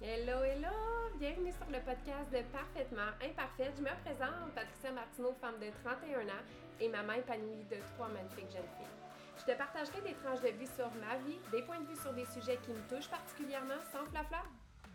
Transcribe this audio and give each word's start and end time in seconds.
Hello, 0.00 0.44
hello! 0.44 0.70
Bienvenue 1.18 1.50
sur 1.50 1.66
le 1.66 1.82
podcast 1.82 2.30
de 2.30 2.38
Parfaitement 2.54 3.10
Imparfaite. 3.18 3.74
Je 3.74 3.82
me 3.82 3.90
présente, 4.06 4.54
Patricia 4.54 4.94
Martineau, 4.94 5.34
femme 5.42 5.58
de 5.58 5.74
31 5.82 6.22
ans 6.22 6.46
et 6.78 6.86
maman 6.86 7.14
épanouie 7.14 7.66
de 7.66 7.82
trois 7.98 8.06
magnifiques 8.06 8.46
jeunes 8.46 8.70
filles. 8.78 8.94
Je 9.42 9.42
te 9.42 9.58
partagerai 9.58 9.98
des 10.06 10.14
tranches 10.22 10.46
de 10.46 10.54
vie 10.54 10.70
sur 10.70 10.86
ma 11.02 11.18
vie, 11.26 11.42
des 11.50 11.66
points 11.66 11.82
de 11.82 11.90
vue 11.90 11.98
sur 11.98 12.14
des 12.14 12.30
sujets 12.30 12.62
qui 12.62 12.70
me 12.70 12.82
touchent 12.86 13.10
particulièrement 13.10 13.82
sans 13.90 14.06
flafla 14.06 14.46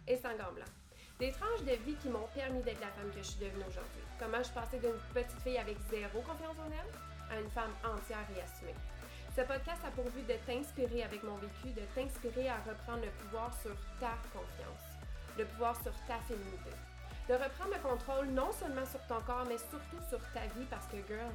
et 0.07 0.15
sans 0.15 0.39
gants. 0.39 0.55
Des 1.19 1.35
tranches 1.35 1.67
de 1.67 1.75
vie 1.83 1.99
qui 1.99 2.07
m'ont 2.07 2.31
permis 2.31 2.63
d'être 2.63 2.79
la 2.79 2.95
femme 2.95 3.11
que 3.11 3.19
je 3.19 3.35
suis 3.35 3.43
devenue 3.43 3.67
aujourd'hui. 3.67 4.07
Comment 4.15 4.39
je 4.39 4.55
passée 4.55 4.79
d'une 4.79 4.95
petite 5.11 5.43
fille 5.43 5.59
avec 5.59 5.75
zéro 5.91 6.23
confiance 6.23 6.55
en 6.63 6.71
elle 6.71 6.91
à 7.27 7.41
une 7.43 7.51
femme 7.51 7.75
entière 7.83 8.23
et 8.31 8.39
assumée. 8.39 8.79
Ce 9.35 9.41
podcast 9.41 9.81
a 9.83 9.89
pour 9.89 10.05
but 10.11 10.27
de 10.27 10.37
t'inspirer 10.45 11.01
avec 11.01 11.23
mon 11.23 11.35
vécu, 11.37 11.73
de 11.73 11.81
t'inspirer 11.95 12.49
à 12.49 12.57
reprendre 12.69 13.01
le 13.01 13.09
pouvoir 13.17 13.51
sur 13.63 13.73
ta 13.99 14.13
confiance, 14.31 14.92
le 15.37 15.45
pouvoir 15.45 15.75
sur 15.81 15.93
ta 16.07 16.17
féminité. 16.27 16.71
De 17.27 17.33
reprendre 17.33 17.71
le 17.73 17.79
contrôle 17.79 18.27
non 18.27 18.51
seulement 18.51 18.85
sur 18.85 18.99
ton 19.07 19.21
corps, 19.21 19.45
mais 19.47 19.57
surtout 19.57 20.03
sur 20.09 20.19
ta 20.33 20.41
vie 20.55 20.65
parce 20.69 20.85
que, 20.87 20.97
girls, 21.07 21.31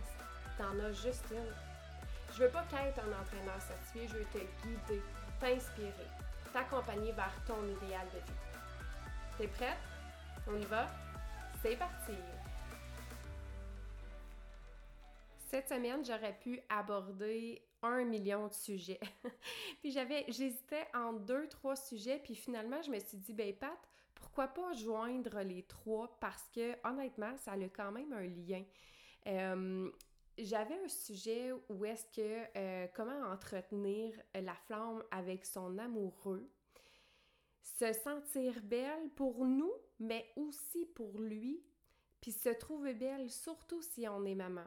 t'en 0.59 0.79
as 0.85 0.93
juste 0.93 1.25
une. 1.31 1.53
Je 2.35 2.45
veux 2.45 2.51
pas 2.51 2.65
qu'être 2.71 3.01
un 3.01 3.21
entraîneur 3.21 3.61
certifié, 3.61 4.07
je 4.09 4.15
veux 4.19 4.27
te 4.27 4.39
guider, 4.63 5.03
t'inspirer, 5.41 6.09
t'accompagner 6.53 7.13
vers 7.13 7.33
ton 7.47 7.63
idéal 7.65 8.07
de 8.13 8.19
vie. 8.19 8.39
T'es 9.39 9.49
prête? 9.49 9.79
On 10.47 10.57
y 10.57 10.65
va? 10.67 10.87
C'est 11.63 11.77
parti! 11.77 12.15
Cette 15.49 15.71
semaine, 15.71 16.05
j'aurais 16.05 16.39
pu 16.39 16.61
aborder 16.69 17.63
un 17.83 18.05
million 18.05 18.49
de 18.49 18.53
sujets. 18.53 19.01
puis 19.81 19.91
j'avais, 19.91 20.27
j'hésitais 20.29 20.87
entre 20.93 21.21
deux, 21.21 21.49
trois 21.49 21.75
sujets, 21.75 22.21
puis 22.23 22.35
finalement, 22.35 22.83
je 22.83 22.91
me 22.91 22.99
suis 22.99 23.17
dit, 23.17 23.33
ben 23.33 23.55
Pat, 23.55 23.79
pourquoi 24.15 24.49
pas 24.49 24.75
joindre 24.75 25.41
les 25.41 25.63
trois? 25.63 26.19
Parce 26.21 26.47
que 26.55 26.75
honnêtement, 26.87 27.35
ça 27.39 27.53
a 27.53 27.69
quand 27.71 27.91
même 27.91 28.13
un 28.13 28.27
lien. 28.27 28.63
Euh, 29.27 29.91
j'avais 30.37 30.79
un 30.85 30.89
sujet 30.89 31.51
où 31.71 31.83
est-ce 31.87 32.05
que 32.15 32.45
euh, 32.55 32.87
comment 32.95 33.33
entretenir 33.33 34.13
la 34.35 34.55
flamme 34.67 35.03
avec 35.11 35.47
son 35.47 35.79
amoureux, 35.79 36.47
se 37.63 37.95
sentir 37.95 38.61
belle 38.65 39.09
pour 39.17 39.47
nous, 39.47 39.73
mais 39.99 40.31
aussi 40.37 40.85
pour 40.85 41.19
lui, 41.19 41.65
puis 42.21 42.33
se 42.33 42.51
trouver 42.51 42.93
belle 42.93 43.31
surtout 43.31 43.81
si 43.81 44.07
on 44.07 44.27
est 44.27 44.35
maman. 44.35 44.67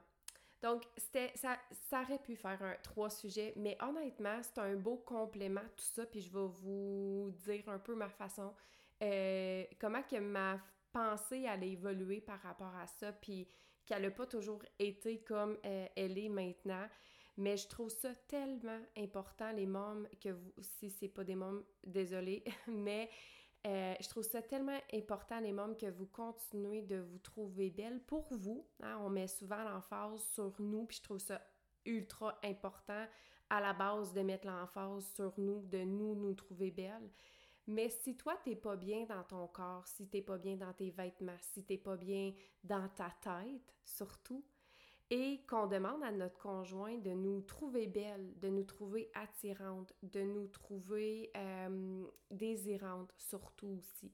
Donc, 0.62 0.84
c'était, 0.96 1.32
ça, 1.36 1.58
ça 1.90 2.02
aurait 2.02 2.20
pu 2.20 2.36
faire 2.36 2.78
trois 2.84 3.10
sujets, 3.10 3.54
mais 3.56 3.78
honnêtement, 3.82 4.40
c'est 4.44 4.60
un 4.60 4.76
beau 4.76 4.98
complément, 4.98 5.62
tout 5.76 5.84
ça, 5.84 6.06
puis 6.06 6.22
je 6.22 6.32
vais 6.32 6.48
vous 6.48 7.32
dire 7.46 7.68
un 7.68 7.80
peu 7.80 7.96
ma 7.96 8.10
façon, 8.10 8.54
euh, 9.02 9.64
comment 9.80 10.04
que 10.04 10.18
ma 10.18 10.60
pensée 10.94 11.48
allait 11.48 11.72
évoluer 11.72 12.22
par 12.22 12.40
rapport 12.42 12.76
à 12.76 12.86
ça, 12.86 13.12
puis 13.12 13.48
qu'elle 13.86 14.04
n'a 14.04 14.12
pas 14.12 14.28
toujours 14.28 14.62
été 14.78 15.20
comme 15.22 15.58
euh, 15.66 15.88
elle 15.96 16.18
est 16.18 16.30
maintenant. 16.30 16.88
Mais 17.38 17.58
je 17.58 17.68
trouve 17.68 17.90
ça 17.90 18.14
tellement 18.28 18.80
important, 18.98 19.52
les 19.52 19.66
mômes, 19.66 20.08
que 20.22 20.30
vous, 20.30 20.54
si 20.60 20.92
c'est 20.92 21.08
pas 21.08 21.24
des 21.24 21.36
mômes, 21.36 21.64
désolé, 21.84 22.44
mais 22.68 23.10
euh, 23.68 23.94
je 24.00 24.10
trouve 24.10 24.24
ça 24.24 24.42
tellement 24.42 24.80
important, 24.94 25.40
les 25.40 25.52
mômes, 25.52 25.78
que 25.78 25.86
vous 25.86 26.08
continuez 26.08 26.82
de 26.82 26.98
vous 26.98 27.20
trouver 27.20 27.70
belle 27.70 28.02
pour 28.02 28.28
vous. 28.32 28.66
Hein. 28.82 28.98
On 29.02 29.10
met 29.10 29.28
souvent 29.28 29.64
l'emphase 29.64 30.22
sur 30.34 30.54
nous, 30.60 30.86
puis 30.86 30.98
je 30.98 31.04
trouve 31.04 31.20
ça 31.20 31.42
ultra 31.86 32.40
important 32.44 33.06
à 33.50 33.60
la 33.60 33.74
base 33.74 34.14
de 34.14 34.22
mettre 34.22 34.48
l'emphase 34.48 35.06
sur 35.14 35.34
nous, 35.38 35.62
de 35.66 35.80
nous 35.80 36.16
nous 36.16 36.34
trouver 36.34 36.72
belles. 36.72 37.12
Mais 37.68 37.90
si 37.90 38.18
toi, 38.18 38.36
t'es 38.44 38.56
pas 38.56 38.76
bien 38.76 39.06
dans 39.06 39.24
ton 39.24 39.48
corps, 39.48 39.88
si 39.88 40.08
t'es 40.08 40.22
pas 40.22 40.38
bien 40.38 40.56
dans 40.56 40.74
tes 40.74 40.90
vêtements, 40.90 41.38
si 41.40 41.64
t'es 41.64 41.78
pas 41.78 41.96
bien 41.96 42.34
dans 42.64 42.90
ta 42.90 43.12
tête, 43.22 43.76
surtout, 43.84 44.44
et 45.12 45.42
qu'on 45.46 45.68
demande 45.68 46.02
à 46.04 46.12
notre 46.12 46.40
conjoint 46.40 46.98
de 46.98 47.12
nous 47.12 47.42
trouver 47.42 47.86
belle, 47.86 48.34
de 48.40 48.48
nous 48.48 48.64
trouver 48.64 49.12
attirante, 49.14 49.94
de 50.02 50.22
nous 50.22 50.48
trouver 50.48 51.30
euh, 51.36 52.06
désirante 52.32 53.14
surtout 53.18 53.78
aussi. 53.78 54.10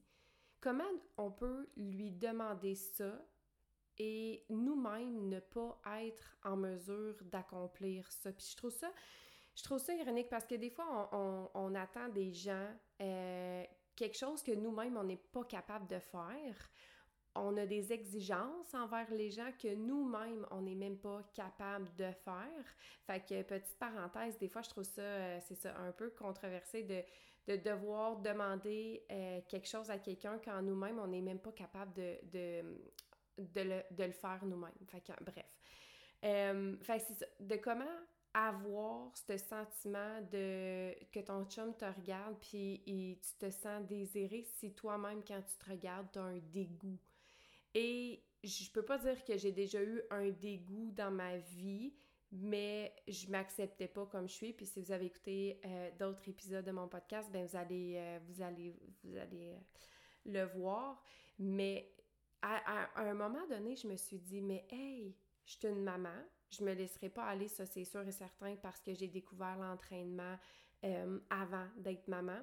Comment 0.60 0.90
on 1.16 1.30
peut 1.30 1.68
lui 1.76 2.10
demander 2.10 2.74
ça 2.74 3.24
et 3.96 4.44
nous-mêmes 4.50 5.28
ne 5.28 5.38
pas 5.38 5.80
être 6.00 6.36
en 6.42 6.56
mesure 6.56 7.14
d'accomplir 7.22 8.10
ça? 8.10 8.32
Puis 8.32 8.48
je 8.50 8.56
trouve 8.56 8.72
ça, 8.72 8.90
je 9.54 9.62
trouve 9.62 9.78
ça 9.78 9.94
ironique 9.94 10.28
parce 10.28 10.46
que 10.46 10.56
des 10.56 10.70
fois, 10.70 11.10
on, 11.54 11.74
attend 11.76 12.08
des 12.08 12.32
gens 12.32 12.74
euh, 13.00 13.64
quelque 13.94 14.18
chose 14.18 14.42
que 14.42 14.50
nous-mêmes, 14.50 14.96
on 14.96 15.04
n'est 15.04 15.16
pas 15.16 15.44
capable 15.44 15.86
de 15.86 16.00
faire 16.00 16.70
on 17.40 17.56
a 17.56 17.66
des 17.66 17.92
exigences 17.92 18.74
envers 18.74 19.10
les 19.10 19.30
gens 19.30 19.50
que 19.60 19.74
nous-mêmes, 19.74 20.46
on 20.50 20.62
n'est 20.62 20.74
même 20.74 20.98
pas 20.98 21.22
capable 21.34 21.88
de 21.96 22.10
faire. 22.24 22.64
Fait 23.06 23.20
que, 23.20 23.42
petite 23.42 23.78
parenthèse, 23.78 24.38
des 24.38 24.48
fois, 24.48 24.62
je 24.62 24.70
trouve 24.70 24.84
ça, 24.84 25.02
euh, 25.02 25.38
c'est 25.46 25.54
ça, 25.54 25.76
un 25.78 25.92
peu 25.92 26.10
controversé 26.10 26.82
de, 26.82 27.02
de 27.46 27.56
devoir 27.56 28.16
demander 28.18 29.04
euh, 29.10 29.40
quelque 29.48 29.68
chose 29.68 29.90
à 29.90 29.98
quelqu'un 29.98 30.38
quand 30.44 30.60
nous-mêmes, 30.62 30.98
on 30.98 31.08
n'est 31.08 31.20
même 31.20 31.38
pas 31.38 31.52
capable 31.52 31.92
de, 31.94 32.18
de, 32.32 32.62
de, 33.38 34.02
le, 34.04 34.12
faire 34.12 34.40
nous-mêmes. 34.44 34.72
Fait 34.86 35.00
que, 35.00 35.12
bref. 35.22 35.46
Euh, 36.24 36.76
fait 36.80 36.98
que 36.98 37.04
c'est 37.08 37.14
ça. 37.14 37.26
De 37.40 37.56
comment 37.56 37.84
avoir 38.34 39.10
ce 39.16 39.36
sentiment 39.36 40.20
de 40.30 40.94
que 41.10 41.20
ton 41.20 41.44
chum 41.46 41.74
te 41.74 41.84
regarde 41.84 42.36
puis 42.40 42.82
tu 42.86 43.38
te 43.38 43.50
sens 43.50 43.84
désiré 43.86 44.44
si 44.58 44.74
toi-même 44.74 45.22
quand 45.26 45.40
tu 45.42 45.56
te 45.56 45.70
regardes 45.70 46.10
tu 46.12 46.18
as 46.18 46.22
un 46.22 46.38
dégoût? 46.38 46.98
Et 47.78 48.24
je 48.42 48.70
peux 48.72 48.84
pas 48.84 48.98
dire 48.98 49.24
que 49.24 49.36
j'ai 49.36 49.52
déjà 49.52 49.80
eu 49.82 50.02
un 50.10 50.30
dégoût 50.30 50.90
dans 50.90 51.12
ma 51.12 51.36
vie, 51.36 51.94
mais 52.32 52.92
je 53.06 53.28
m'acceptais 53.28 53.86
pas 53.86 54.04
comme 54.06 54.28
je 54.28 54.34
suis. 54.34 54.52
Puis 54.52 54.66
si 54.66 54.80
vous 54.80 54.90
avez 54.90 55.06
écouté 55.06 55.60
euh, 55.64 55.90
d'autres 55.96 56.28
épisodes 56.28 56.64
de 56.64 56.72
mon 56.72 56.88
podcast, 56.88 57.30
ben 57.30 57.46
vous 57.46 57.56
allez, 57.56 57.94
euh, 57.96 58.18
vous 58.26 58.42
allez, 58.42 58.74
vous 59.04 59.16
allez 59.16 59.50
euh, 59.50 59.58
le 60.26 60.44
voir. 60.58 61.00
Mais 61.38 61.94
à, 62.42 62.88
un 63.00 63.14
moment 63.14 63.46
donné, 63.46 63.76
je 63.76 63.86
me 63.86 63.96
suis 63.96 64.18
dit, 64.18 64.40
mais 64.40 64.66
hey, 64.70 65.16
je 65.46 65.52
suis 65.52 65.68
une 65.68 65.84
maman, 65.84 66.24
je 66.50 66.64
me 66.64 66.72
laisserai 66.72 67.10
pas 67.10 67.26
aller, 67.26 67.46
ça 67.46 67.64
c'est 67.64 67.84
sûr 67.84 68.06
et 68.06 68.12
certain, 68.12 68.56
parce 68.56 68.80
que 68.80 68.92
j'ai 68.92 69.08
découvert 69.08 69.56
l'entraînement 69.56 70.36
avant 71.30 71.66
d'être 71.76 72.06
maman. 72.06 72.40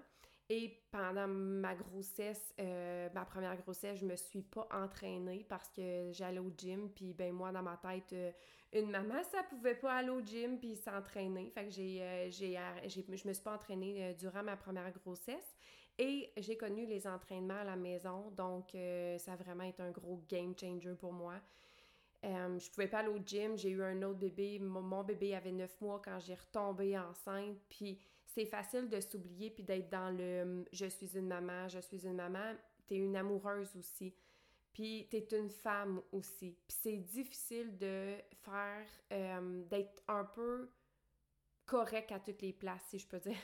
Et 0.50 0.79
pendant 0.91 1.28
ma 1.28 1.73
grossesse, 1.73 2.53
euh, 2.59 3.09
ma 3.13 3.25
première 3.25 3.57
grossesse, 3.57 4.00
je 4.00 4.06
me 4.06 4.16
suis 4.16 4.44
pas 4.44 4.67
entraînée 4.72 5.44
parce 5.50 5.69
que 5.69 6.11
j'allais 6.11 6.39
au 6.39 6.51
gym, 6.56 6.89
puis 6.94 7.13
ben 7.13 7.33
moi, 7.33 7.51
dans 7.51 7.63
ma 7.63 7.78
tête, 7.78 8.13
euh, 8.13 8.31
une 8.73 8.91
maman, 8.91 9.23
ça 9.31 9.41
pouvait 9.44 9.75
pas 9.75 9.94
aller 9.94 10.09
au 10.09 10.22
gym 10.22 10.59
puis 10.59 10.75
s'entraîner. 10.75 11.50
Fait 11.50 11.66
que 11.66 11.72
j'ai, 11.72 12.01
euh, 12.01 12.29
j'ai, 12.29 12.59
je 12.88 13.28
me 13.28 13.33
suis 13.33 13.44
pas 13.44 13.56
entraînée 13.56 14.16
durant 14.19 14.44
ma 14.44 14.56
première 14.56 14.91
grossesse. 14.91 15.56
Et 15.97 16.29
j'ai 16.38 16.57
connu 16.57 16.85
les 16.85 17.07
entraînements 17.07 17.62
à 17.62 17.63
la 17.63 17.77
maison, 17.77 18.29
donc 18.31 18.72
ça 19.17 19.31
a 19.31 19.35
vraiment 19.38 19.63
été 19.63 19.81
un 19.81 19.91
gros 19.91 20.22
game 20.27 20.53
changer 20.59 20.94
pour 20.94 21.13
moi. 21.13 21.35
Euh, 22.25 22.57
je 22.57 22.69
pouvais 22.72 22.88
pas 22.88 23.00
aller 23.00 23.09
au 23.09 23.19
gym, 23.23 23.56
j'ai 23.57 23.69
eu 23.69 23.83
un 23.83 24.01
autre 24.01 24.19
bébé. 24.19 24.57
Mon, 24.59 25.03
bébé 25.03 25.35
avait 25.35 25.51
neuf 25.51 25.79
mois 25.79 26.01
quand 26.03 26.19
j'ai 26.19 26.33
retombé 26.33 26.97
enceinte. 26.97 27.57
Puis 27.69 28.00
c'est 28.35 28.46
facile 28.46 28.90
de 28.90 29.00
s'oublier 29.00 29.50
puis 29.50 29.63
d'être 29.63 29.90
dans 29.90 30.09
le 30.09 30.66
je 30.73 30.88
suis 30.88 31.18
une 31.18 31.28
maman, 31.28 31.69
je 31.69 31.79
suis 31.79 32.06
une 32.06 32.16
maman. 32.16 32.53
T'es 32.85 32.97
une 32.97 33.16
amoureuse 33.16 33.75
aussi. 33.78 34.13
Puis 34.73 35.07
t'es 35.09 35.25
une 35.31 35.50
femme 35.50 36.01
aussi. 36.12 36.57
Puis 36.68 36.78
c'est 36.81 36.97
difficile 36.97 37.78
de 37.78 38.16
faire, 38.44 38.85
euh, 39.13 39.63
d'être 39.69 40.03
un 40.09 40.25
peu 40.25 40.69
correct 41.66 42.12
à 42.12 42.19
toutes 42.19 42.41
les 42.41 42.51
places, 42.51 42.84
si 42.90 43.00
je 43.00 43.07
peux 43.07 43.19
dire. 43.19 43.38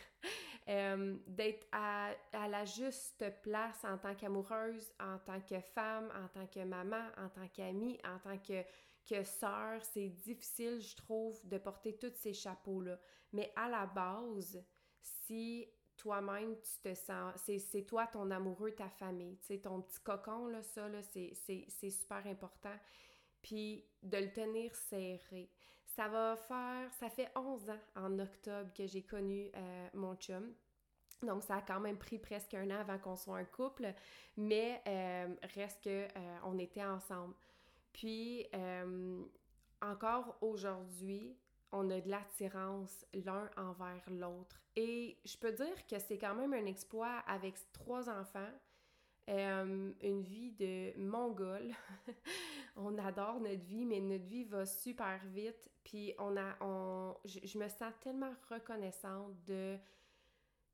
Euh, 0.67 1.17
d'être 1.27 1.65
à, 1.71 2.13
la 2.33 2.65
juste 2.65 3.23
place 3.41 3.85
en 3.85 3.97
tant 3.97 4.13
qu'amoureuse, 4.13 4.91
en 4.99 5.17
tant 5.19 5.39
que 5.39 5.59
femme, 5.61 6.11
en 6.21 6.27
tant 6.27 6.47
que 6.47 6.65
maman, 6.65 7.07
en 7.17 7.29
tant 7.29 7.47
qu'amie, 7.47 7.97
en 8.03 8.19
tant 8.19 8.37
que, 8.37 8.61
que 9.09 9.23
sœur. 9.23 9.81
C'est 9.85 10.09
difficile, 10.09 10.81
je 10.81 10.97
trouve, 10.97 11.39
de 11.47 11.57
porter 11.57 11.97
tous 11.97 12.13
ces 12.13 12.33
chapeaux-là. 12.33 12.99
Mais 13.31 13.53
à 13.55 13.69
la 13.69 13.85
base, 13.85 14.61
si 15.01 15.67
toi-même, 15.97 16.55
tu 16.55 16.89
te 16.89 16.95
sens... 16.95 17.33
C'est 17.45 17.85
toi, 17.85 18.07
ton 18.07 18.31
amoureux, 18.31 18.71
ta 18.71 18.89
famille. 18.89 19.37
Tu 19.37 19.47
sais, 19.47 19.57
ton 19.59 19.81
petit 19.81 19.99
cocon, 19.99 20.47
là, 20.47 20.63
ça, 20.63 20.87
là, 20.87 21.01
c'est 21.03 21.89
super 21.89 22.25
important 22.25 22.75
puis 23.41 23.83
de 24.03 24.17
le 24.17 24.31
tenir 24.31 24.75
serré. 24.75 25.49
Ça 25.85 26.07
va 26.07 26.37
faire, 26.37 26.93
ça 26.99 27.09
fait 27.09 27.29
11 27.35 27.69
ans 27.69 27.79
en 27.95 28.19
octobre 28.19 28.71
que 28.73 28.87
j'ai 28.87 29.03
connu 29.03 29.51
euh, 29.55 29.87
mon 29.93 30.15
chum. 30.15 30.53
Donc, 31.21 31.43
ça 31.43 31.57
a 31.57 31.61
quand 31.61 31.79
même 31.79 31.97
pris 31.97 32.17
presque 32.17 32.53
un 32.53 32.69
an 32.71 32.79
avant 32.79 32.97
qu'on 32.97 33.15
soit 33.15 33.37
un 33.37 33.45
couple, 33.45 33.93
mais 34.37 34.81
euh, 34.87 35.35
reste 35.53 35.83
que 35.83 36.05
euh, 36.05 36.37
on 36.45 36.57
était 36.57 36.83
ensemble. 36.83 37.35
Puis, 37.93 38.47
encore 39.81 40.37
aujourd'hui, 40.41 41.35
on 41.71 41.89
a 41.89 42.01
de 42.01 42.09
l'attirance 42.09 43.05
l'un 43.13 43.49
envers 43.57 44.03
l'autre. 44.09 44.61
Et 44.75 45.17
je 45.25 45.37
peux 45.37 45.51
dire 45.51 45.85
que 45.87 45.99
c'est 45.99 46.17
quand 46.17 46.35
même 46.35 46.53
un 46.53 46.65
exploit 46.65 47.19
avec 47.27 47.55
trois 47.71 48.09
enfants 48.09 48.51
euh, 49.29 49.91
une 50.01 50.21
vie 50.23 50.51
de 50.51 50.97
mongol. 50.97 51.73
on 52.75 52.97
adore 52.97 53.39
notre 53.39 53.63
vie, 53.63 53.85
mais 53.85 53.99
notre 54.01 54.25
vie 54.25 54.43
va 54.43 54.65
super 54.65 55.19
vite. 55.27 55.69
Puis 55.83 56.13
on 56.19 56.35
a, 56.37 56.57
on, 56.59 57.15
je, 57.25 57.57
me 57.57 57.67
sens 57.69 57.93
tellement 58.01 58.33
reconnaissante 58.49 59.33
de 59.45 59.77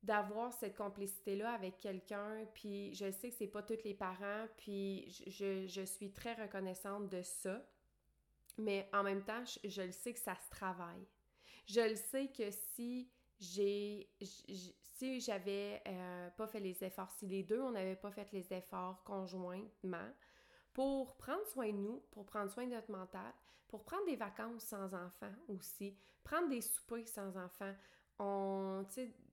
d'avoir 0.04 0.52
cette 0.52 0.76
complicité-là 0.76 1.50
avec 1.52 1.78
quelqu'un, 1.78 2.46
puis 2.54 2.94
je 2.94 3.10
sais 3.10 3.30
que 3.30 3.34
c'est 3.34 3.48
pas 3.48 3.64
tous 3.64 3.82
les 3.84 3.94
parents, 3.94 4.46
puis 4.56 5.10
je, 5.26 5.66
je, 5.66 5.82
suis 5.82 6.12
très 6.12 6.34
reconnaissante 6.34 7.08
de 7.08 7.20
ça, 7.20 7.60
mais 8.58 8.88
en 8.92 9.02
même 9.02 9.22
temps, 9.22 9.42
je, 9.64 9.82
le 9.82 9.92
sais 9.92 10.12
que 10.12 10.20
ça 10.20 10.34
se 10.34 10.50
travaille. 10.50 11.06
Je 11.66 11.80
le 11.80 11.96
sais 11.96 12.28
que 12.28 12.50
si 12.50 13.10
j'ai 13.40 14.10
si 14.98 15.20
j'avais 15.20 15.80
euh, 15.86 16.30
pas 16.30 16.48
fait 16.48 16.58
les 16.58 16.82
efforts, 16.82 17.10
si 17.18 17.26
les 17.26 17.44
deux 17.44 17.60
on 17.60 17.70
n'avait 17.70 17.94
pas 17.94 18.10
fait 18.10 18.30
les 18.32 18.52
efforts 18.52 19.02
conjointement 19.04 20.08
pour 20.72 21.16
prendre 21.16 21.46
soin 21.46 21.68
de 21.68 21.78
nous, 21.78 22.02
pour 22.10 22.26
prendre 22.26 22.50
soin 22.50 22.66
de 22.66 22.72
notre 22.72 22.90
mental, 22.90 23.32
pour 23.68 23.84
prendre 23.84 24.06
des 24.06 24.16
vacances 24.16 24.64
sans 24.64 24.94
enfants 24.94 25.32
aussi, 25.48 25.96
prendre 26.24 26.48
des 26.48 26.60
soupers 26.60 27.06
sans 27.06 27.36
enfants, 27.36 27.74
on, 28.18 28.84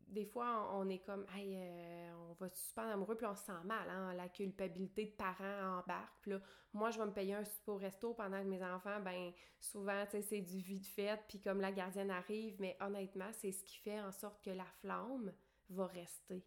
des 0.08 0.26
fois, 0.26 0.70
on 0.74 0.88
est 0.90 1.00
comme, 1.00 1.26
hey, 1.36 1.56
euh, 1.58 2.14
on 2.30 2.34
va 2.34 2.50
super 2.50 2.86
amoureux, 2.86 3.16
puis 3.16 3.26
on 3.26 3.36
se 3.36 3.44
sent 3.44 3.64
mal, 3.64 3.90
hein, 3.90 4.14
la 4.14 4.30
culpabilité 4.30 5.06
de 5.06 5.12
parents 5.12 5.80
embarque. 5.80 6.14
Puis 6.22 6.32
là, 6.32 6.42
moi, 6.74 6.92
je 6.92 7.00
vais 7.00 7.06
me 7.06 7.12
payer 7.12 7.34
un 7.34 7.44
super 7.44 7.74
au 7.74 7.78
resto 7.78 8.14
pendant 8.14 8.42
que 8.42 8.48
mes 8.48 8.64
enfants, 8.64 9.00
ben, 9.02 9.32
souvent, 9.60 10.06
tu 10.06 10.12
sais, 10.12 10.22
c'est 10.22 10.42
du 10.42 10.60
vide 10.60 10.86
fait, 10.86 11.20
puis 11.28 11.42
comme 11.42 11.60
la 11.60 11.72
gardienne 11.72 12.12
arrive, 12.12 12.56
mais 12.60 12.78
honnêtement, 12.82 13.32
c'est 13.34 13.52
ce 13.52 13.64
qui 13.64 13.78
fait 13.78 14.00
en 14.00 14.12
sorte 14.12 14.44
que 14.44 14.52
la 14.52 14.66
flamme 14.82 15.34
va 15.70 15.88
rester. 15.88 16.46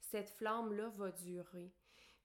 Cette 0.00 0.30
flamme-là 0.30 0.90
va 0.96 1.10
durer. 1.10 1.72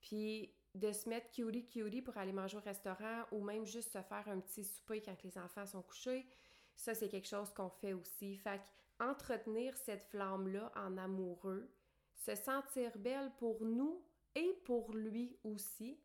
Puis 0.02 0.54
de 0.76 0.92
se 0.92 1.08
mettre 1.08 1.32
cutie 1.32 1.66
cutie 1.66 2.02
pour 2.02 2.18
aller 2.18 2.34
manger 2.34 2.58
au 2.58 2.62
restaurant 2.62 3.24
ou 3.32 3.44
même 3.44 3.66
juste 3.66 3.94
se 3.94 4.02
faire 4.02 4.28
un 4.28 4.40
petit 4.40 4.64
souper 4.64 5.02
quand 5.02 5.22
les 5.24 5.38
enfants 5.38 5.66
sont 5.66 5.84
couchés, 5.84 6.28
ça, 6.76 6.96
c'est 6.96 7.10
quelque 7.10 7.28
chose 7.28 7.54
qu'on 7.54 7.70
fait 7.70 7.94
aussi. 7.94 8.36
Fait 8.38 8.62
entretenir 9.10 9.76
cette 9.78 10.04
flamme-là 10.04 10.72
en 10.76 10.98
amoureux, 10.98 11.70
se 12.16 12.36
sentir 12.36 12.98
belle 12.98 13.32
pour 13.38 13.64
nous 13.66 14.04
et 14.36 14.54
pour 14.66 14.94
lui 14.94 15.38
aussi, 15.44 16.00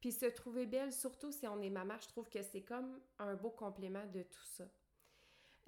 puis 0.00 0.12
se 0.12 0.26
trouver 0.26 0.66
belle, 0.66 0.92
surtout 0.92 1.30
si 1.30 1.46
on 1.46 1.60
est 1.60 1.70
maman, 1.70 1.94
je 2.00 2.08
trouve 2.08 2.28
que 2.28 2.42
c'est 2.42 2.62
comme 2.62 3.00
un 3.18 3.34
beau 3.34 3.50
complément 3.50 4.06
de 4.06 4.22
tout 4.22 4.44
ça. 4.44 4.64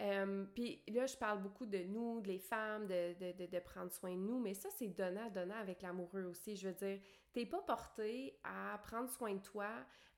Euh, 0.01 0.45
puis 0.55 0.83
là, 0.89 1.07
je 1.07 1.17
parle 1.17 1.43
beaucoup 1.43 1.67
de 1.67 1.79
nous, 1.79 2.21
de 2.23 2.29
les 2.29 2.39
femmes, 2.39 2.87
de, 2.87 3.15
de, 3.33 3.47
de, 3.47 3.59
prendre 3.61 3.93
soin 3.93 4.13
de 4.13 4.21
nous, 4.21 4.41
mais 4.41 4.55
ça, 4.55 4.69
c'est 4.77 4.89
donnant-donnant 4.89 5.59
avec 5.61 5.83
l'amoureux 5.83 6.25
aussi. 6.25 6.57
Je 6.57 6.69
veux 6.69 6.75
dire, 6.75 6.99
t'es 7.33 7.47
pas 7.47 7.61
porté 7.61 8.41
à 8.43 8.79
prendre 8.83 9.11
soin 9.11 9.35
de 9.35 9.43
toi, 9.43 9.71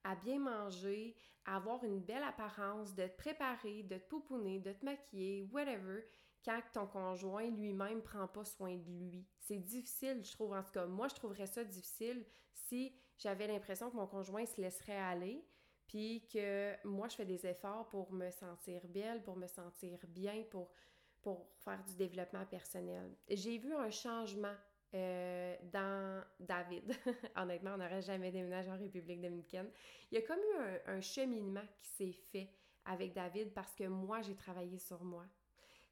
à 0.04 0.14
bien 0.14 0.38
manger, 0.38 1.16
à 1.44 1.56
avoir 1.56 1.84
une 1.84 2.00
belle 2.00 2.22
apparence, 2.22 2.94
de 2.94 3.06
te 3.06 3.16
préparer, 3.16 3.82
de 3.82 3.98
te 3.98 4.08
pouponner, 4.08 4.60
de 4.60 4.72
te 4.72 4.84
maquiller, 4.84 5.48
whatever, 5.52 6.04
quand 6.44 6.60
ton 6.72 6.86
conjoint 6.86 7.50
lui-même 7.50 8.02
prend 8.02 8.28
pas 8.28 8.44
soin 8.44 8.76
de 8.76 8.90
lui. 8.90 9.26
C'est 9.38 9.58
difficile, 9.58 10.22
je 10.24 10.32
trouve, 10.32 10.52
en 10.52 10.62
tout 10.62 10.72
cas. 10.72 10.86
Moi, 10.86 11.08
je 11.08 11.14
trouverais 11.14 11.46
ça 11.46 11.64
difficile 11.64 12.24
si 12.52 12.94
j'avais 13.18 13.46
l'impression 13.46 13.90
que 13.90 13.96
mon 13.96 14.06
conjoint 14.06 14.44
se 14.44 14.60
laisserait 14.60 14.98
aller, 14.98 15.44
puis 15.86 16.26
que 16.32 16.74
moi, 16.86 17.08
je 17.08 17.16
fais 17.16 17.24
des 17.24 17.46
efforts 17.46 17.88
pour 17.88 18.12
me 18.12 18.30
sentir 18.30 18.86
belle, 18.88 19.22
pour 19.22 19.36
me 19.36 19.46
sentir 19.46 19.98
bien, 20.08 20.44
pour, 20.50 20.70
pour 21.22 21.46
faire 21.64 21.82
du 21.84 21.94
développement 21.96 22.44
personnel. 22.46 23.16
J'ai 23.28 23.58
vu 23.58 23.74
un 23.74 23.90
changement 23.90 24.54
euh, 24.94 25.56
dans 25.72 26.22
David. 26.40 26.92
Honnêtement, 27.36 27.72
on 27.74 27.78
n'aurait 27.78 28.02
jamais 28.02 28.30
déménagé 28.30 28.70
en 28.70 28.78
République 28.78 29.20
dominicaine. 29.20 29.70
Il 30.10 30.18
y 30.18 30.22
a 30.22 30.26
comme 30.26 30.38
eu 30.38 30.56
un, 30.58 30.96
un 30.96 31.00
cheminement 31.00 31.64
qui 31.78 31.88
s'est 31.88 32.12
fait 32.12 32.50
avec 32.84 33.14
David 33.14 33.52
parce 33.54 33.74
que 33.74 33.84
moi, 33.84 34.20
j'ai 34.22 34.36
travaillé 34.36 34.78
sur 34.78 35.02
moi. 35.02 35.24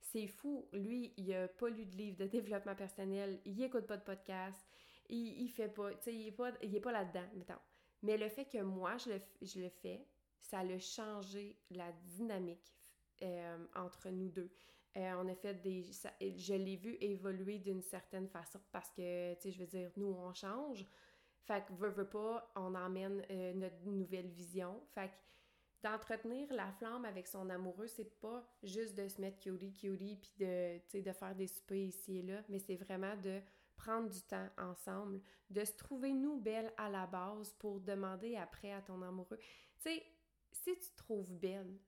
C'est 0.02 0.26
fou. 0.26 0.68
Lui, 0.72 1.14
il 1.16 1.32
a 1.32 1.48
pas 1.48 1.70
lu 1.70 1.86
de 1.86 1.96
livre 1.96 2.18
de 2.18 2.26
développement 2.26 2.74
personnel, 2.74 3.40
il 3.44 3.62
écoute 3.62 3.86
pas 3.86 3.96
de 3.96 4.02
podcast, 4.02 4.60
il, 5.08 5.42
il 5.42 5.48
fait 5.48 5.68
pas, 5.68 5.90
il 6.06 6.26
est 6.26 6.32
pas, 6.32 6.50
il 6.62 6.74
est 6.74 6.80
pas 6.80 6.92
là-dedans, 6.92 7.26
mettons. 7.34 7.60
Mais 8.02 8.18
le 8.18 8.28
fait 8.28 8.44
que 8.44 8.58
moi, 8.58 8.96
je 8.98 9.10
le, 9.10 9.20
je 9.40 9.60
le 9.60 9.68
fais, 9.70 10.04
ça 10.40 10.58
a 10.58 10.78
changé 10.78 11.56
la 11.70 11.92
dynamique 11.92 12.74
euh, 13.22 13.64
entre 13.74 14.10
nous 14.10 14.28
deux. 14.28 14.50
Euh, 14.96 15.14
on 15.18 15.28
a 15.28 15.34
fait 15.34 15.54
des... 15.62 15.82
je 16.20 16.54
l'ai 16.54 16.76
vu 16.76 16.96
évoluer 17.00 17.58
d'une 17.58 17.80
certaine 17.80 18.28
façon 18.28 18.60
parce 18.72 18.90
que, 18.90 19.34
tu 19.34 19.40
sais, 19.40 19.50
je 19.52 19.60
veux 19.60 19.66
dire, 19.66 19.90
nous, 19.96 20.08
on 20.08 20.34
change. 20.34 20.84
Fait 21.44 21.64
que, 21.64 21.72
veut, 21.72 21.88
veut 21.88 22.08
pas, 22.08 22.52
on 22.56 22.74
emmène 22.74 23.24
euh, 23.30 23.54
notre 23.54 23.82
nouvelle 23.86 24.28
vision. 24.28 24.80
Fait 24.94 25.08
que 25.08 25.14
d'entretenir 25.82 26.52
la 26.52 26.70
flamme 26.72 27.04
avec 27.04 27.26
son 27.26 27.50
amoureux, 27.50 27.86
c'est 27.86 28.18
pas 28.20 28.44
juste 28.62 28.94
de 28.94 29.08
se 29.08 29.20
mettre 29.20 29.40
cutie 29.40 29.72
cutie 29.72 30.16
puis 30.16 30.32
de, 30.38 31.00
de 31.00 31.12
faire 31.12 31.34
des 31.34 31.46
soupers 31.46 31.86
ici 31.86 32.18
et 32.18 32.22
là, 32.22 32.42
mais 32.48 32.58
c'est 32.58 32.76
vraiment 32.76 33.16
de 33.16 33.40
prendre 33.76 34.08
du 34.08 34.22
temps 34.22 34.48
ensemble, 34.58 35.20
de 35.50 35.64
se 35.64 35.72
trouver 35.72 36.12
nous 36.12 36.36
belles 36.36 36.72
à 36.76 36.88
la 36.88 37.06
base 37.06 37.52
pour 37.54 37.80
demander 37.80 38.36
après 38.36 38.72
à 38.72 38.80
ton 38.80 39.02
amoureux. 39.02 39.38
Tu 39.38 39.90
sais, 39.90 40.02
si 40.52 40.78
tu 40.78 40.90
te 40.90 40.96
trouves 40.96 41.32
belle, 41.32 41.78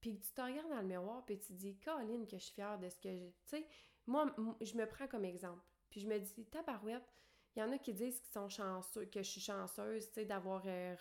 puis 0.00 0.18
tu 0.18 0.32
te 0.32 0.40
regardes 0.40 0.70
dans 0.70 0.80
le 0.80 0.86
miroir 0.86 1.24
puis 1.24 1.38
tu 1.38 1.52
dis 1.52 1.78
Caroline 1.78 2.26
que 2.26 2.38
je 2.38 2.44
suis 2.44 2.54
fière 2.54 2.78
de 2.78 2.88
ce 2.88 2.96
que 2.96 3.14
j'ai. 3.14 3.34
Tu 3.44 3.56
sais, 3.56 3.66
moi, 4.06 4.34
je 4.60 4.74
me 4.76 4.86
prends 4.86 5.06
comme 5.06 5.24
exemple. 5.24 5.62
Puis 5.88 6.00
je 6.00 6.08
me 6.08 6.18
dis, 6.18 6.46
tabarouette, 6.46 7.12
il 7.56 7.60
y 7.60 7.62
en 7.62 7.72
a 7.72 7.78
qui 7.78 7.92
disent 7.92 8.20
qu'ils 8.20 8.32
sont 8.32 8.48
chanceux, 8.48 9.06
que 9.06 9.22
je 9.22 9.28
suis 9.28 9.40
chanceuse, 9.40 10.10
d'avoir 10.26 10.62
euh, 10.66 10.94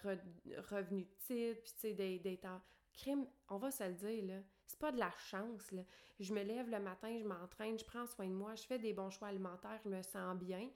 revenu 0.69 1.03
de 1.03 1.15
titre, 1.25 1.61
puis 1.61 1.93
d'être 1.93 2.45
en 2.45 2.61
crime. 2.93 3.27
On 3.49 3.57
va 3.57 3.71
se 3.71 3.83
le 3.83 3.93
dire, 3.93 4.25
là. 4.25 4.41
C'est 4.65 4.79
pas 4.79 4.91
de 4.91 4.99
la 4.99 5.11
chance, 5.29 5.71
là. 5.71 5.83
Je 6.19 6.33
me 6.33 6.43
lève 6.43 6.69
le 6.69 6.79
matin, 6.79 7.17
je 7.17 7.23
m'entraîne, 7.23 7.77
je 7.77 7.85
prends 7.85 8.05
soin 8.05 8.27
de 8.27 8.33
moi, 8.33 8.55
je 8.55 8.63
fais 8.63 8.79
des 8.79 8.93
bons 8.93 9.09
choix 9.09 9.29
alimentaires, 9.29 9.79
je 9.83 9.89
me 9.89 10.01
sens 10.01 10.37
bien, 10.37 10.69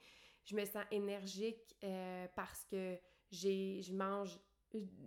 je 0.44 0.56
me 0.56 0.64
sens 0.64 0.84
énergique 0.90 1.76
euh, 1.82 2.26
parce 2.34 2.64
que 2.64 2.98
j'ai, 3.30 3.82
je 3.82 3.92
mange, 3.92 4.38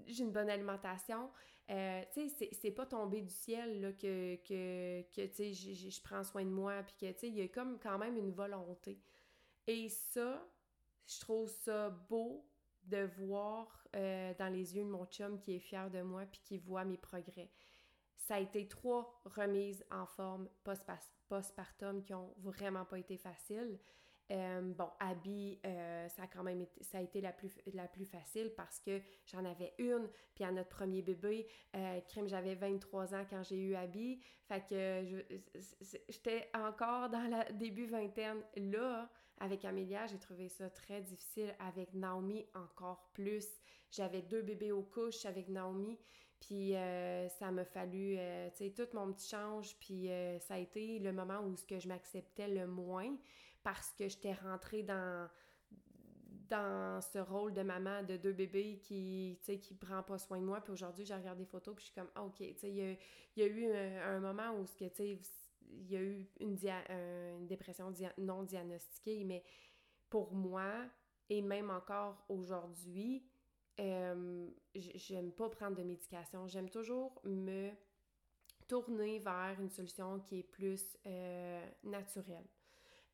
j'ai 0.06 0.24
une 0.24 0.32
bonne 0.32 0.50
alimentation. 0.50 1.30
Euh, 1.70 2.02
tu 2.14 2.30
sais, 2.30 2.50
c'est 2.54 2.72
pas 2.72 2.86
tombé 2.86 3.22
du 3.22 3.34
ciel, 3.34 3.82
là, 3.82 3.92
que, 3.92 4.36
que, 4.38 5.02
que 5.14 5.26
tu 5.28 5.54
sais, 5.54 5.54
je 5.54 6.02
prends 6.02 6.24
soin 6.24 6.44
de 6.44 6.50
moi, 6.50 6.82
puis 6.84 6.96
que, 7.00 7.12
tu 7.12 7.20
sais, 7.20 7.28
il 7.28 7.36
y 7.36 7.42
a 7.42 7.48
comme 7.48 7.78
quand 7.80 7.98
même 7.98 8.16
une 8.16 8.32
volonté. 8.32 9.02
Et 9.66 9.90
ça, 9.90 10.48
je 11.08 11.20
trouve 11.20 11.50
ça 11.50 11.90
beau 12.10 12.46
de 12.84 13.10
voir 13.20 13.88
euh, 13.96 14.34
dans 14.40 14.52
les 14.52 14.76
yeux 14.76 14.84
de 14.84 14.90
mon 14.90 15.06
chum 15.06 15.40
qui 15.40 15.56
est 15.56 15.60
fier 15.60 15.90
de 15.90 16.02
moi 16.02 16.26
puis 16.26 16.42
qui 16.44 16.58
voit 16.58 16.86
mes 16.86 16.98
progrès. 16.98 17.52
Ça 18.18 18.36
a 18.36 18.40
été 18.40 18.68
trois 18.68 19.22
remises 19.26 19.86
en 19.92 20.06
forme 20.06 20.50
postpartum 21.30 22.04
qui 22.04 22.14
ont 22.14 22.34
vraiment 22.38 22.86
pas 22.86 23.00
été 23.00 23.18
faciles. 23.18 23.80
Euh, 24.32 24.74
bon, 24.74 24.90
Abby, 25.00 25.60
euh, 25.66 26.10
ça 26.10 26.24
a 26.24 26.28
quand 26.28 26.44
même 26.44 26.62
été, 26.62 26.84
ça 26.84 26.98
a 26.98 27.02
été 27.02 27.22
la 27.22 27.32
plus, 27.32 27.58
la 27.74 27.88
plus 27.88 28.06
facile 28.06 28.52
parce 28.58 28.80
que 28.80 29.00
j'en 29.26 29.46
avais 29.46 29.74
une, 29.78 30.10
puis 30.36 30.44
à 30.44 30.52
notre 30.52 30.70
premier 30.70 31.02
bébé, 31.02 31.48
euh, 31.76 32.02
crime, 32.02 32.28
j'avais 32.28 32.56
23 32.56 33.16
ans 33.16 33.26
quand 33.30 33.44
j'ai 33.44 33.58
eu 33.58 33.76
Abby, 33.76 34.20
fait 34.48 34.66
que 34.68 35.24
j'étais 36.10 36.50
encore 36.54 37.10
dans 37.10 37.30
la 37.30 37.46
début 37.54 37.86
vingtaine. 37.86 38.44
Là, 38.58 39.10
avec 39.40 39.66
Amélia, 39.66 40.08
j'ai 40.08 40.18
trouvé 40.18 40.50
ça 40.50 40.70
très 40.70 41.02
difficile, 41.02 41.56
avec 41.60 41.94
Naomi 41.94 42.46
encore 42.54 43.10
plus. 43.14 43.48
J'avais 43.92 44.22
deux 44.22 44.42
bébés 44.42 44.72
aux 44.72 44.84
couches 44.84 45.26
avec 45.26 45.48
Naomi, 45.50 45.98
puis 46.40 46.74
ça 47.40 47.52
m'a 47.52 47.66
fallu, 47.66 48.18
tu 48.52 48.58
sais, 48.58 48.72
tout 48.72 48.88
mon 48.94 49.14
petit 49.14 49.30
change, 49.30 49.78
puis 49.80 50.10
ça 50.42 50.56
a 50.56 50.58
été 50.58 51.00
le 51.00 51.12
moment 51.14 51.40
où 51.40 51.56
ce 51.56 51.66
que 51.66 51.80
je 51.80 51.88
m'acceptais 51.88 52.48
le 52.48 52.68
moins 52.68 53.16
parce 53.64 53.94
que 53.98 54.08
j'étais 54.08 54.34
rentrée 54.34 54.84
dans 54.84 55.30
dans 56.50 57.02
ce 57.02 57.20
rôle 57.20 57.54
de 57.54 57.62
maman 57.62 58.04
de 58.04 58.18
deux 58.18 58.34
bébés 58.34 58.80
qui, 58.82 59.38
tu 59.42 59.46
sais, 59.46 59.60
qui 59.60 59.74
prend 59.74 60.04
pas 60.04 60.18
soin 60.18 60.40
de 60.40 60.46
moi. 60.46 60.62
Puis 60.62 60.74
aujourd'hui, 60.74 61.06
j'ai 61.06 61.16
regardé 61.16 61.44
des 61.44 61.50
photos, 61.50 61.76
puis 61.76 61.84
je 61.84 61.92
suis 61.92 61.96
comme, 61.96 62.10
ah, 62.16 62.24
OK, 62.24 62.38
tu 62.38 62.56
sais, 62.58 62.70
il 62.70 62.98
y 63.36 63.44
a, 63.44 63.48
eu 63.48 63.72
un, 63.74 64.20
moment 64.20 64.52
où, 64.52 64.66
tu 64.66 64.88
sais, 64.94 65.20
il 65.70 65.92
y 65.92 65.96
a 65.96 66.02
eu 66.02 66.28
une, 66.40 66.58
une 66.90 67.48
dépression 67.48 67.92
non 68.18 68.44
diagnostiquée, 68.44 69.24
mais 69.24 69.44
pour 70.10 70.34
moi, 70.34 70.72
et 71.30 71.42
même 71.42 71.70
encore 71.70 72.26
aujourd'hui, 72.30 73.26
euh, 73.80 74.50
j'aime 74.76 75.32
pas 75.32 75.50
prendre 75.50 75.76
de 75.76 75.84
médication. 75.84 76.48
J'aime 76.48 76.70
toujours 76.70 77.22
me 77.24 77.70
tourner 78.68 79.20
vers 79.20 79.56
une 79.60 79.70
solution 79.70 80.20
qui 80.20 80.40
est 80.40 80.44
plus 80.44 80.98
euh, 81.06 81.66
naturelle. 81.84 82.48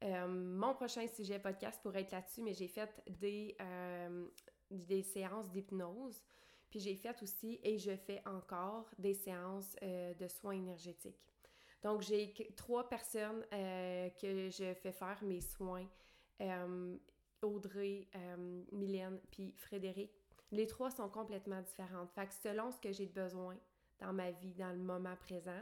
Euh, 0.03 0.27
mon 0.27 0.73
prochain 0.73 1.07
sujet 1.07 1.39
podcast 1.39 1.79
pourrait 1.81 2.01
être 2.01 2.11
là-dessus, 2.11 2.41
mais 2.41 2.53
j'ai 2.53 2.67
fait 2.67 2.89
des, 3.07 3.55
euh, 3.61 4.27
des 4.69 5.01
séances 5.01 5.49
d'hypnose. 5.49 6.21
Puis 6.69 6.79
j'ai 6.79 6.95
fait 6.95 7.21
aussi, 7.21 7.59
et 7.63 7.77
je 7.77 7.95
fais 7.95 8.21
encore, 8.25 8.89
des 8.97 9.13
séances 9.13 9.75
euh, 9.81 10.13
de 10.15 10.27
soins 10.27 10.53
énergétiques. 10.53 11.32
Donc 11.83 12.01
j'ai 12.01 12.33
trois 12.55 12.89
personnes 12.89 13.45
que 13.51 14.49
je 14.49 14.73
fais 14.73 14.91
faire 14.91 15.19
mes 15.21 15.41
soins 15.41 15.85
Audrey, 17.43 18.07
euh, 18.15 18.63
Mylène, 18.71 19.19
puis 19.31 19.53
Frédéric, 19.57 20.11
les 20.51 20.67
trois 20.67 20.89
sont 20.89 21.09
complètement 21.09 21.61
différentes. 21.61 22.11
Fait 22.11 22.27
que 22.27 22.33
selon 22.33 22.71
ce 22.71 22.79
que 22.79 22.91
j'ai 22.91 23.07
besoin 23.07 23.57
dans 23.99 24.13
ma 24.13 24.31
vie, 24.31 24.53
dans 24.53 24.71
le 24.71 24.79
moment 24.79 25.15
présent, 25.15 25.61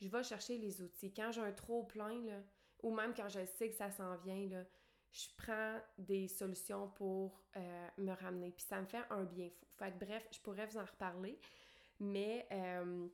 je 0.00 0.08
vais 0.08 0.22
chercher 0.22 0.58
les 0.58 0.82
outils. 0.82 1.12
Quand 1.12 1.30
j'ai 1.32 1.40
un 1.40 1.52
trop 1.52 1.84
plein, 1.84 2.20
là, 2.24 2.40
ou 2.82 2.94
même 2.94 3.14
quand 3.14 3.28
je 3.28 3.44
sais 3.44 3.68
que 3.68 3.76
ça 3.76 3.90
s'en 3.90 4.16
vient, 4.16 4.48
là, 4.48 4.64
je 5.12 5.26
prends 5.36 5.78
des 5.98 6.26
solutions 6.26 6.88
pour 6.88 7.44
euh, 7.56 7.88
me 7.98 8.12
ramener. 8.12 8.50
Puis 8.50 8.64
ça 8.64 8.80
me 8.80 8.86
fait 8.86 9.04
un 9.10 9.24
bien 9.24 9.50
fou. 9.50 9.66
Fait 9.76 9.92
que 9.92 10.04
bref, 10.04 10.26
je 10.32 10.40
pourrais 10.40 10.66
vous 10.66 10.78
en 10.78 10.84
reparler. 10.84 11.38
Mais 12.00 12.46
euh, 12.50 13.06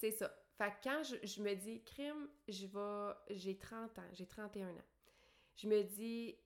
c'est 0.00 0.10
ça. 0.10 0.32
Fait 0.58 0.70
que 0.70 0.88
quand 0.88 1.02
je, 1.04 1.42
me 1.42 1.54
dis, 1.54 1.82
crime, 1.84 2.28
je 2.48 2.66
vais. 2.66 3.36
J'ai 3.36 3.56
30 3.56 3.98
ans, 3.98 4.10
j'ai 4.12 4.26
31 4.26 4.68
ans. 4.68 4.74
Je 5.54 5.68
me 5.68 5.84
dis, 5.84 6.36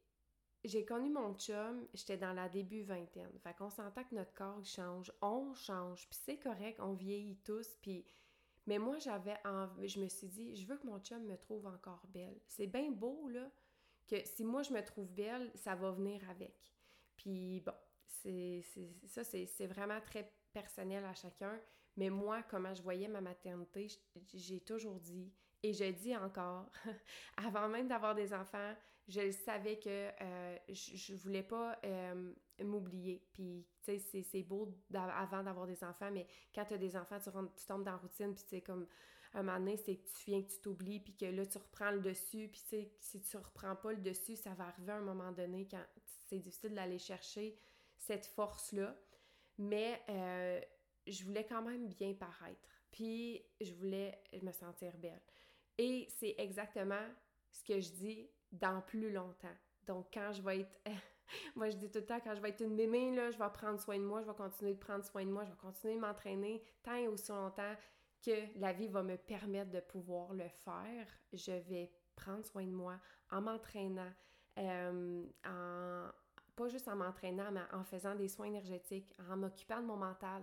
j'ai 0.64 0.84
connu 0.84 1.10
mon 1.10 1.34
chum, 1.34 1.86
j'étais 1.94 2.18
dans 2.18 2.34
la 2.34 2.48
début 2.50 2.82
vingtaine. 2.82 3.32
Fait 3.42 3.54
qu'on 3.56 3.70
s'entend 3.70 4.04
que 4.04 4.14
notre 4.14 4.34
corps 4.34 4.62
change, 4.64 5.10
on 5.22 5.54
change, 5.54 6.06
puis 6.08 6.18
c'est 6.24 6.38
correct, 6.38 6.78
on 6.80 6.92
vieillit 6.92 7.38
tous, 7.38 7.68
puis... 7.80 8.04
Mais 8.68 8.78
moi, 8.78 8.96
j'avais 9.00 9.36
envie, 9.44 9.88
je 9.88 9.98
me 9.98 10.06
suis 10.06 10.28
dit, 10.28 10.54
je 10.54 10.64
veux 10.68 10.76
que 10.76 10.86
mon 10.86 11.00
chum 11.00 11.24
me 11.26 11.36
trouve 11.36 11.66
encore 11.66 12.06
belle. 12.06 12.38
C'est 12.46 12.68
bien 12.68 12.92
beau, 12.92 13.28
là, 13.28 13.50
que 14.06 14.24
si 14.24 14.44
moi 14.44 14.62
je 14.62 14.72
me 14.72 14.80
trouve 14.84 15.10
belle, 15.10 15.50
ça 15.56 15.74
va 15.74 15.90
venir 15.90 16.20
avec. 16.30 16.72
Puis 17.16 17.60
bon, 17.60 17.74
c'est 18.06 18.62
ça, 19.06 19.24
c'est 19.24 19.66
vraiment 19.66 20.00
très 20.00 20.32
personnel 20.52 21.04
à 21.04 21.14
chacun. 21.14 21.58
Mais 21.96 22.10
moi, 22.10 22.42
comment 22.44 22.74
je 22.74 22.82
voyais 22.82 23.08
ma 23.08 23.20
maternité, 23.20 23.88
j'ai 24.32 24.60
toujours 24.60 24.98
dit, 25.00 25.30
et 25.62 25.72
je 25.72 25.84
dis 25.84 26.16
encore, 26.16 26.70
avant 27.36 27.68
même 27.68 27.88
d'avoir 27.88 28.14
des 28.14 28.32
enfants, 28.32 28.74
je 29.08 29.30
savais 29.30 29.78
que 29.78 30.10
euh, 30.20 30.58
je, 30.68 31.14
voulais 31.14 31.42
pas 31.42 31.78
euh, 31.84 32.32
m'oublier. 32.62 33.26
Puis, 33.32 33.66
tu 33.82 33.98
sais, 33.98 34.22
c'est 34.22 34.42
beau 34.42 34.72
avant 34.94 35.42
d'avoir 35.42 35.66
des 35.66 35.82
enfants, 35.84 36.10
mais 36.10 36.26
quand 36.54 36.64
tu 36.64 36.74
as 36.74 36.78
des 36.78 36.96
enfants, 36.96 37.18
tu, 37.18 37.30
tu 37.30 37.66
tombes 37.66 37.84
dans 37.84 37.92
la 37.92 37.96
routine, 37.96 38.34
puis 38.34 38.44
tu 38.44 38.50
sais, 38.50 38.60
comme 38.60 38.86
un 39.34 39.42
moment 39.42 39.58
donné, 39.58 39.76
c'est 39.76 39.96
que 39.96 40.06
tu 40.08 40.24
viens 40.26 40.42
que 40.42 40.50
tu 40.50 40.60
t'oublies, 40.60 41.00
puis 41.00 41.14
que 41.14 41.24
là, 41.26 41.46
tu 41.46 41.58
reprends 41.58 41.90
le 41.90 42.00
dessus, 42.00 42.48
puis 42.48 42.62
tu 42.62 42.68
sais, 42.68 42.92
si 43.00 43.20
tu 43.20 43.36
reprends 43.36 43.76
pas 43.76 43.92
le 43.92 44.00
dessus, 44.00 44.36
ça 44.36 44.54
va 44.54 44.66
arriver 44.66 44.92
à 44.92 44.96
un 44.96 45.02
moment 45.02 45.32
donné 45.32 45.66
quand 45.70 45.82
c'est 46.28 46.38
difficile 46.38 46.74
d'aller 46.74 46.98
chercher 46.98 47.58
cette 47.96 48.26
force-là. 48.26 48.94
Mais 49.58 50.02
euh, 50.08 50.60
je 51.06 51.24
voulais 51.24 51.44
quand 51.44 51.62
même 51.62 51.88
bien 51.88 52.14
paraître, 52.14 52.68
puis 52.90 53.42
je 53.60 53.72
voulais 53.74 54.20
me 54.42 54.52
sentir 54.52 54.96
belle. 54.98 55.22
Et 55.78 56.06
c'est 56.18 56.34
exactement 56.38 57.06
ce 57.50 57.64
que 57.64 57.80
je 57.80 57.90
dis 57.92 58.30
dans 58.52 58.80
plus 58.82 59.10
longtemps. 59.12 59.56
Donc, 59.86 60.08
quand 60.12 60.32
je 60.32 60.42
vais 60.42 60.60
être... 60.60 60.80
moi, 61.56 61.70
je 61.70 61.76
dis 61.76 61.90
tout 61.90 61.98
le 61.98 62.06
temps, 62.06 62.20
quand 62.20 62.34
je 62.34 62.40
vais 62.40 62.50
être 62.50 62.60
une 62.60 62.74
mémé, 62.74 63.14
là, 63.14 63.30
je 63.30 63.38
vais 63.38 63.50
prendre 63.52 63.80
soin 63.80 63.98
de 63.98 64.04
moi, 64.04 64.20
je 64.22 64.26
vais 64.26 64.34
continuer 64.34 64.74
de 64.74 64.78
prendre 64.78 65.04
soin 65.04 65.24
de 65.24 65.30
moi, 65.30 65.44
je 65.44 65.50
vais 65.50 65.56
continuer 65.56 65.94
de 65.94 66.00
m'entraîner 66.00 66.62
tant 66.82 66.94
et 66.94 67.08
aussi 67.08 67.30
longtemps 67.32 67.74
que 68.24 68.58
la 68.58 68.72
vie 68.72 68.88
va 68.88 69.02
me 69.02 69.16
permettre 69.16 69.70
de 69.70 69.80
pouvoir 69.80 70.32
le 70.32 70.48
faire. 70.48 71.06
Je 71.32 71.52
vais 71.52 71.90
prendre 72.14 72.44
soin 72.44 72.64
de 72.64 72.70
moi 72.70 72.98
en 73.30 73.40
m'entraînant, 73.40 74.12
euh, 74.58 75.24
en, 75.44 76.08
pas 76.54 76.68
juste 76.68 76.86
en 76.88 76.96
m'entraînant, 76.96 77.50
mais 77.50 77.62
en 77.72 77.82
faisant 77.82 78.14
des 78.14 78.28
soins 78.28 78.46
énergétiques, 78.46 79.12
en 79.30 79.36
m'occupant 79.36 79.80
de 79.80 79.86
mon 79.86 79.96
mental. 79.96 80.42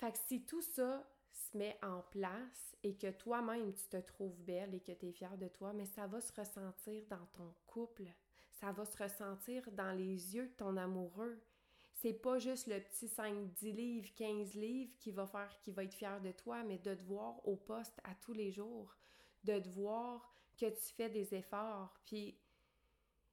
Fait 0.00 0.12
que 0.12 0.18
si 0.18 0.46
tout 0.46 0.62
ça 0.62 1.06
se 1.30 1.58
met 1.58 1.78
en 1.82 2.00
place 2.10 2.74
et 2.82 2.96
que 2.96 3.10
toi-même 3.10 3.74
tu 3.74 3.86
te 3.86 3.98
trouves 3.98 4.42
belle 4.42 4.74
et 4.74 4.80
que 4.80 4.92
tu 4.92 5.08
es 5.08 5.12
fière 5.12 5.36
de 5.36 5.48
toi, 5.48 5.74
mais 5.74 5.84
ça 5.84 6.06
va 6.06 6.22
se 6.22 6.32
ressentir 6.32 7.04
dans 7.10 7.26
ton 7.34 7.54
couple, 7.66 8.06
ça 8.52 8.72
va 8.72 8.86
se 8.86 8.96
ressentir 8.96 9.70
dans 9.72 9.92
les 9.92 10.34
yeux 10.34 10.46
de 10.46 10.54
ton 10.54 10.78
amoureux. 10.78 11.38
C'est 11.92 12.14
pas 12.14 12.38
juste 12.38 12.66
le 12.66 12.80
petit 12.80 13.08
5, 13.08 13.52
10 13.52 13.72
livres, 13.72 14.08
15 14.16 14.54
livres 14.54 14.94
qui 14.98 15.10
va 15.10 15.26
faire, 15.26 15.54
qui 15.60 15.70
va 15.70 15.84
être 15.84 15.92
fier 15.92 16.18
de 16.22 16.32
toi, 16.32 16.64
mais 16.64 16.78
de 16.78 16.94
te 16.94 17.02
voir 17.02 17.46
au 17.46 17.56
poste 17.56 18.00
à 18.04 18.14
tous 18.14 18.32
les 18.32 18.50
jours, 18.50 18.96
de 19.44 19.58
te 19.58 19.68
voir 19.68 20.34
que 20.56 20.64
tu 20.64 20.94
fais 20.94 21.10
des 21.10 21.34
efforts. 21.34 22.00
Puis 22.06 22.40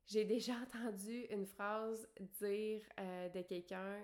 j'ai 0.05 0.25
déjà 0.25 0.53
entendu 0.63 1.27
une 1.29 1.45
phrase 1.45 2.09
dire 2.41 2.81
euh, 2.99 3.29
de 3.29 3.41
quelqu'un 3.41 4.03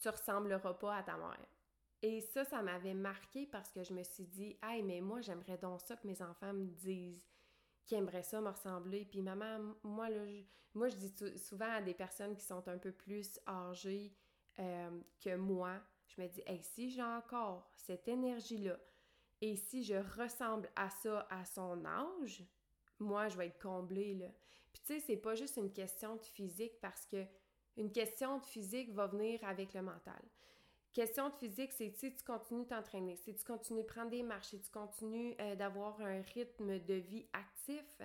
Tu 0.00 0.08
ressembleras 0.08 0.74
pas 0.74 0.96
à 0.96 1.02
ta 1.02 1.16
mère. 1.16 1.46
Et 2.02 2.20
ça, 2.20 2.44
ça 2.44 2.62
m'avait 2.62 2.94
marqué 2.94 3.46
parce 3.46 3.72
que 3.72 3.82
je 3.82 3.92
me 3.92 4.04
suis 4.04 4.24
dit, 4.24 4.56
hey, 4.62 4.82
mais 4.82 5.00
moi, 5.00 5.20
j'aimerais 5.20 5.58
donc 5.58 5.80
ça 5.80 5.96
que 5.96 6.06
mes 6.06 6.22
enfants 6.22 6.52
me 6.52 6.66
disent 6.66 7.24
qu'ils 7.84 7.98
aimeraient 7.98 8.22
ça 8.22 8.40
me 8.40 8.48
ressembler. 8.48 9.04
Puis 9.04 9.20
maman, 9.20 9.74
moi, 9.82 10.08
là, 10.08 10.24
je, 10.26 10.42
moi, 10.74 10.88
je 10.88 10.96
dis 10.96 11.38
souvent 11.38 11.70
à 11.70 11.82
des 11.82 11.94
personnes 11.94 12.36
qui 12.36 12.44
sont 12.44 12.68
un 12.68 12.78
peu 12.78 12.92
plus 12.92 13.40
âgées 13.48 14.14
euh, 14.60 15.00
que 15.20 15.34
moi, 15.34 15.80
je 16.06 16.22
me 16.22 16.28
dis, 16.28 16.42
hey, 16.46 16.62
si 16.62 16.90
j'ai 16.90 17.02
encore 17.02 17.68
cette 17.74 18.06
énergie-là 18.06 18.78
et 19.40 19.56
si 19.56 19.82
je 19.82 19.94
ressemble 20.20 20.70
à 20.76 20.90
ça 20.90 21.26
à 21.30 21.44
son 21.44 21.84
âge, 21.84 22.44
moi, 22.98 23.28
je 23.28 23.36
vais 23.36 23.48
être 23.48 23.60
comblée, 23.60 24.14
là. 24.14 24.28
Puis 24.72 24.82
tu 24.84 24.94
sais, 24.94 25.00
c'est 25.00 25.16
pas 25.16 25.34
juste 25.34 25.56
une 25.56 25.72
question 25.72 26.16
de 26.16 26.22
physique 26.22 26.80
parce 26.80 27.06
que 27.06 27.24
une 27.78 27.92
question 27.92 28.38
de 28.38 28.44
physique 28.44 28.92
va 28.92 29.06
venir 29.06 29.42
avec 29.44 29.72
le 29.72 29.82
mental. 29.82 30.20
Question 30.92 31.28
de 31.28 31.34
physique, 31.34 31.72
c'est 31.72 31.90
si 31.90 32.12
tu 32.12 32.24
continues 32.24 32.66
t'entraîner, 32.66 33.14
si 33.16 33.34
tu 33.34 33.44
continues 33.44 33.82
de 33.82 33.86
prendre 33.86 34.10
des 34.10 34.22
marches, 34.22 34.48
si 34.48 34.60
tu 34.60 34.70
continues 34.70 35.34
euh, 35.40 35.54
d'avoir 35.54 36.00
un 36.00 36.20
rythme 36.22 36.80
de 36.80 36.94
vie 36.94 37.26
actif, 37.32 38.00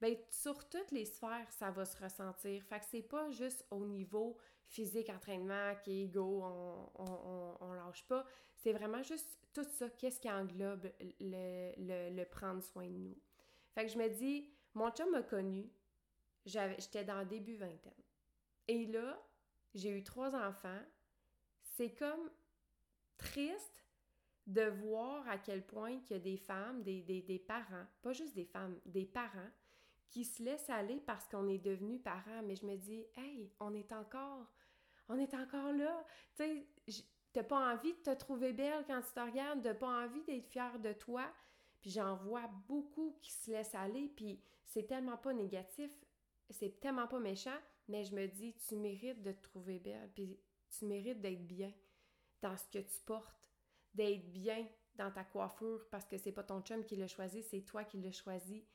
ben 0.00 0.16
sur 0.30 0.68
toutes 0.68 0.90
les 0.90 1.04
sphères, 1.04 1.46
ça 1.52 1.70
va 1.70 1.84
se 1.84 1.96
ressentir. 2.02 2.64
Fait 2.64 2.80
que 2.80 2.84
c'est 2.90 3.02
pas 3.02 3.30
juste 3.30 3.64
au 3.70 3.86
niveau 3.86 4.36
physique, 4.66 5.08
entraînement, 5.10 5.76
qui 5.84 6.02
est 6.02 6.08
go, 6.08 6.42
on, 6.42 6.90
on, 6.96 7.56
on, 7.60 7.72
lâche 7.74 8.04
pas. 8.08 8.26
C'est 8.56 8.72
vraiment 8.72 9.02
juste 9.02 9.38
tout 9.52 9.64
ça, 9.78 9.88
qu'est-ce 9.90 10.18
qui 10.18 10.30
englobe 10.30 10.90
le, 11.20 11.72
le, 11.76 12.16
le, 12.16 12.24
prendre 12.24 12.62
soin 12.62 12.88
de 12.88 12.96
nous. 12.96 13.18
Fait 13.74 13.84
que 13.84 13.92
je 13.92 13.98
me 13.98 14.08
dis, 14.08 14.50
mon 14.74 14.90
chum 14.90 15.10
m'a 15.10 15.22
connu, 15.22 15.70
j'étais 16.44 17.04
dans 17.04 17.20
le 17.20 17.26
début 17.26 17.56
vingtaine. 17.56 18.01
Et 18.68 18.86
là, 18.86 19.20
j'ai 19.74 19.90
eu 19.90 20.04
trois 20.04 20.34
enfants, 20.34 20.82
c'est 21.62 21.94
comme 21.94 22.30
triste 23.16 23.84
de 24.46 24.62
voir 24.62 25.26
à 25.28 25.38
quel 25.38 25.64
point 25.64 25.90
il 25.90 26.10
y 26.10 26.14
a 26.14 26.18
des 26.18 26.36
femmes, 26.36 26.82
des, 26.82 27.02
des, 27.02 27.38
parents, 27.38 27.86
pas 28.02 28.12
juste 28.12 28.34
des 28.34 28.44
femmes, 28.44 28.78
des 28.86 29.06
parents 29.06 29.50
qui 30.10 30.24
se 30.24 30.42
laissent 30.42 30.68
aller 30.68 31.00
parce 31.00 31.28
qu'on 31.28 31.48
est 31.48 31.58
devenu 31.58 31.98
parents. 31.98 32.42
Mais 32.44 32.56
je 32.56 32.66
me 32.66 32.76
dis, 32.76 33.06
hey, 33.16 33.52
on 33.60 33.72
est 33.74 33.92
encore, 33.92 34.46
on 35.08 35.18
est 35.18 35.32
encore 35.34 35.72
là. 35.72 36.04
Tu 36.36 36.66
sais, 36.86 37.02
t'as 37.32 37.44
pas 37.44 37.72
envie 37.72 37.94
de 37.94 38.02
te 38.02 38.14
trouver 38.14 38.52
belle 38.52 38.84
quand 38.86 39.00
tu 39.00 39.12
te 39.12 39.20
regardes, 39.20 39.62
t'as 39.62 39.74
pas 39.74 40.04
envie 40.04 40.22
d'être 40.24 40.48
fière 40.48 40.78
de 40.78 40.92
toi. 40.92 41.24
Puis 41.80 41.90
j'en 41.90 42.16
vois 42.16 42.48
beaucoup 42.68 43.18
qui 43.22 43.32
se 43.32 43.50
laissent 43.50 43.74
aller, 43.74 44.08
puis 44.08 44.40
c'est 44.64 44.86
tellement 44.86 45.16
pas 45.16 45.32
négatif, 45.32 45.90
c'est 46.50 46.78
tellement 46.80 47.08
pas 47.08 47.18
méchant, 47.18 47.58
mais 47.88 48.04
je 48.04 48.14
me 48.14 48.26
dis, 48.26 48.54
tu 48.68 48.76
mérites 48.76 49.22
de 49.22 49.32
te 49.32 49.42
trouver 49.42 49.78
belle, 49.78 50.10
puis 50.14 50.38
tu 50.70 50.84
mérites 50.86 51.20
d'être 51.20 51.46
bien 51.46 51.72
dans 52.40 52.56
ce 52.56 52.68
que 52.68 52.78
tu 52.78 53.00
portes, 53.04 53.48
d'être 53.94 54.32
bien 54.32 54.66
dans 54.94 55.10
ta 55.10 55.24
coiffure 55.24 55.86
parce 55.90 56.06
que 56.06 56.18
c'est 56.18 56.32
pas 56.32 56.42
ton 56.42 56.60
chum 56.60 56.84
qui 56.84 56.96
l'a 56.96 57.08
choisi, 57.08 57.42
c'est 57.42 57.62
toi 57.62 57.84
qui 57.84 57.98
l'as 57.98 58.12
choisi. 58.12 58.66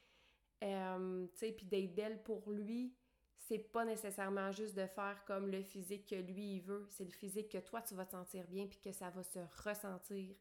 Euh, 0.63 1.27
tu 1.33 1.37
sais, 1.37 1.51
puis 1.51 1.65
d'être 1.65 1.93
belle 1.93 2.23
pour 2.23 2.49
lui, 2.51 2.95
c'est 3.37 3.59
pas 3.59 3.85
nécessairement 3.85 4.51
juste 4.51 4.75
de 4.75 4.85
faire 4.87 5.23
comme 5.25 5.47
le 5.47 5.61
physique 5.61 6.09
que 6.09 6.15
lui 6.15 6.55
il 6.55 6.61
veut, 6.61 6.87
c'est 6.89 7.05
le 7.05 7.11
physique 7.11 7.49
que 7.49 7.59
toi 7.59 7.81
tu 7.81 7.93
vas 7.93 8.05
te 8.05 8.11
sentir 8.11 8.47
bien 8.47 8.67
puis 8.67 8.79
que 8.79 8.91
ça 8.91 9.09
va 9.09 9.23
se 9.23 9.39
ressentir. 9.63 10.35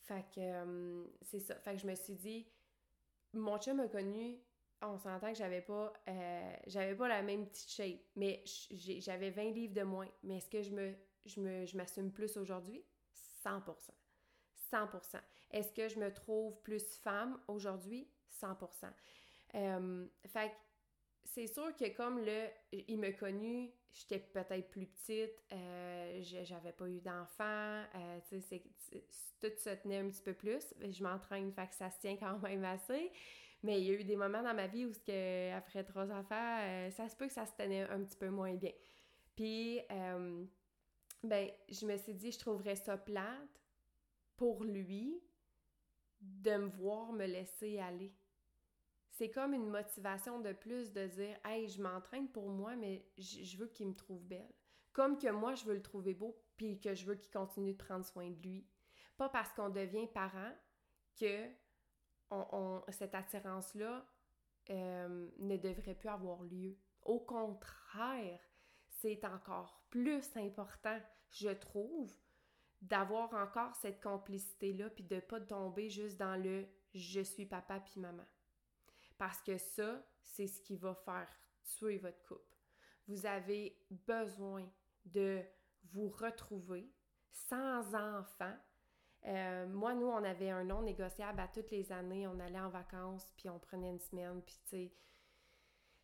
Fait 0.00 0.24
que 0.34 0.40
euh, 0.40 1.04
c'est 1.22 1.40
ça. 1.40 1.54
Fait 1.56 1.74
que 1.74 1.80
je 1.80 1.86
me 1.86 1.94
suis 1.94 2.14
dit, 2.14 2.46
mon 3.32 3.58
chum 3.58 3.80
a 3.80 3.88
connu, 3.88 4.38
on 4.88 4.98
s'entend 4.98 5.32
que 5.32 5.38
j'avais 5.38 5.60
pas, 5.60 5.92
euh, 6.08 6.56
j'avais 6.66 6.94
pas 6.94 7.08
la 7.08 7.22
même 7.22 7.46
petite 7.46 7.70
shape, 7.70 8.00
mais 8.16 8.42
j'avais 9.00 9.30
20 9.30 9.50
livres 9.50 9.74
de 9.74 9.82
moins. 9.82 10.08
Mais 10.22 10.38
est-ce 10.38 10.50
que 10.50 10.62
je 10.62 10.70
me, 10.70 10.94
je 11.26 11.40
me, 11.40 11.66
je 11.66 11.76
m'assume 11.76 12.12
plus 12.12 12.36
aujourd'hui? 12.36 12.84
100%. 13.44 13.62
100%. 14.72 15.20
Est-ce 15.50 15.72
que 15.72 15.88
je 15.88 15.98
me 15.98 16.12
trouve 16.12 16.60
plus 16.62 16.96
femme 16.96 17.38
aujourd'hui? 17.48 18.08
100%. 18.40 18.90
Euh, 19.54 20.06
fait 20.26 20.48
que 20.48 20.54
c'est 21.24 21.46
sûr 21.46 21.74
que 21.76 21.88
comme 21.96 22.18
le, 22.18 22.48
il 22.72 22.98
m'a 22.98 23.12
connu, 23.12 23.72
j'étais 23.92 24.18
peut-être 24.18 24.68
plus 24.70 24.86
petite, 24.86 25.42
euh, 25.52 26.20
j'avais 26.22 26.72
pas 26.72 26.88
eu 26.88 27.00
d'enfant, 27.00 27.84
euh, 27.94 28.20
tout 28.28 28.40
se 28.40 29.74
tenait 29.74 29.98
un 29.98 30.08
petit 30.08 30.22
peu 30.22 30.34
plus. 30.34 30.74
Je 30.80 31.02
m'entraîne, 31.02 31.52
fait 31.52 31.68
que 31.68 31.74
ça 31.74 31.90
se 31.90 32.00
tient 32.00 32.16
quand 32.16 32.38
même 32.40 32.64
assez. 32.64 33.10
Mais 33.64 33.80
il 33.80 33.86
y 33.86 33.90
a 33.90 33.94
eu 33.94 34.04
des 34.04 34.14
moments 34.14 34.42
dans 34.42 34.54
ma 34.54 34.66
vie 34.66 34.84
où, 34.84 34.92
que, 34.92 35.52
après 35.54 35.84
trois 35.84 36.12
enfants, 36.12 36.58
euh, 36.60 36.90
ça 36.90 37.08
se 37.08 37.16
peut 37.16 37.26
que 37.26 37.32
ça 37.32 37.46
se 37.46 37.54
tenait 37.54 37.88
un 37.88 38.04
petit 38.04 38.16
peu 38.16 38.28
moins 38.28 38.52
bien. 38.52 38.72
Puis, 39.34 39.80
euh, 39.90 40.44
ben, 41.22 41.50
je 41.70 41.86
me 41.86 41.96
suis 41.96 42.12
dit, 42.12 42.30
je 42.30 42.38
trouverais 42.38 42.76
ça 42.76 42.98
plate 42.98 43.62
pour 44.36 44.64
lui 44.64 45.18
de 46.20 46.56
me 46.56 46.68
voir 46.68 47.12
me 47.12 47.24
laisser 47.24 47.78
aller. 47.78 48.14
c'est 49.08 49.30
comme 49.30 49.54
une 49.54 49.70
motivation 49.70 50.40
de 50.40 50.52
plus 50.52 50.92
de 50.92 51.06
dire 51.06 51.38
Hey, 51.44 51.66
je 51.68 51.80
m'entraîne 51.80 52.28
pour 52.28 52.50
moi, 52.50 52.76
mais 52.76 53.06
je 53.16 53.56
veux 53.56 53.68
qu'il 53.68 53.88
me 53.88 53.94
trouve 53.94 54.26
belle. 54.26 54.52
Comme 54.92 55.16
que 55.16 55.30
moi, 55.30 55.54
je 55.54 55.64
veux 55.64 55.74
le 55.74 55.82
trouver 55.82 56.12
beau, 56.12 56.38
puis 56.58 56.78
que 56.80 56.94
je 56.94 57.06
veux 57.06 57.14
qu'il 57.14 57.32
continue 57.32 57.72
de 57.72 57.82
prendre 57.82 58.04
soin 58.04 58.28
de 58.28 58.42
lui. 58.42 58.66
Pas 59.16 59.30
parce 59.30 59.52
qu'on 59.54 59.70
devient 59.70 60.06
parent 60.12 60.52
que 61.18 61.48
on, 62.30 62.82
cette 62.90 63.14
attirance-là 63.14 64.04
euh, 64.70 65.30
ne 65.38 65.56
devrait 65.56 65.94
plus 65.94 66.08
avoir 66.08 66.42
lieu. 66.42 66.76
Au 67.02 67.20
contraire, 67.20 68.40
c'est 68.88 69.24
encore 69.24 69.84
plus 69.90 70.36
important, 70.36 70.98
je 71.30 71.50
trouve, 71.50 72.12
d'avoir 72.80 73.32
encore 73.34 73.74
cette 73.76 74.02
complicité-là, 74.02 74.90
puis 74.90 75.04
de 75.04 75.16
ne 75.16 75.20
pas 75.20 75.40
tomber 75.40 75.88
juste 75.90 76.18
dans 76.18 76.36
le 76.36 76.66
je 76.94 77.20
suis 77.20 77.46
papa 77.46 77.80
puis 77.80 78.00
maman. 78.00 78.24
Parce 79.18 79.42
que 79.42 79.58
ça, 79.58 80.04
c'est 80.22 80.46
ce 80.46 80.60
qui 80.60 80.76
va 80.76 80.94
faire 80.94 81.28
tuer 81.76 81.98
votre 81.98 82.22
couple. 82.24 82.56
Vous 83.08 83.26
avez 83.26 83.78
besoin 83.90 84.68
de 85.04 85.42
vous 85.92 86.08
retrouver 86.08 86.92
sans 87.30 87.94
enfant. 87.94 88.56
Euh, 89.26 89.66
moi, 89.68 89.94
nous, 89.94 90.06
on 90.06 90.22
avait 90.22 90.50
un 90.50 90.64
non 90.64 90.82
négociable 90.82 91.40
à 91.40 91.48
toutes 91.48 91.70
les 91.70 91.90
années. 91.92 92.26
On 92.26 92.38
allait 92.40 92.60
en 92.60 92.68
vacances, 92.68 93.32
puis 93.36 93.48
on 93.48 93.58
prenait 93.58 93.90
une 93.90 94.00
semaine, 94.00 94.42
puis 94.42 94.56
tu 94.64 94.70
sais, 94.70 94.92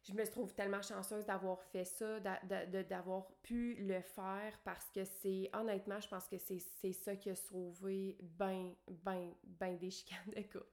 je 0.03 0.15
me 0.15 0.25
trouve 0.27 0.55
tellement 0.55 0.81
chanceuse 0.81 1.27
d'avoir 1.27 1.63
fait 1.63 1.85
ça, 1.85 2.21
d'avoir 2.21 3.31
pu 3.43 3.75
le 3.75 4.01
faire 4.01 4.59
parce 4.65 4.89
que 4.91 5.05
c'est, 5.05 5.51
honnêtement, 5.53 6.01
je 6.01 6.09
pense 6.09 6.27
que 6.27 6.39
c'est 6.39 6.93
ça 6.93 7.17
qui 7.17 7.31
a 7.31 7.35
sauvé 7.35 8.17
ben, 8.23 8.75
ben, 8.89 9.35
ben 9.45 9.77
des 9.79 9.91
chicanes 9.91 10.33
de 10.35 10.43
couple. 10.43 10.73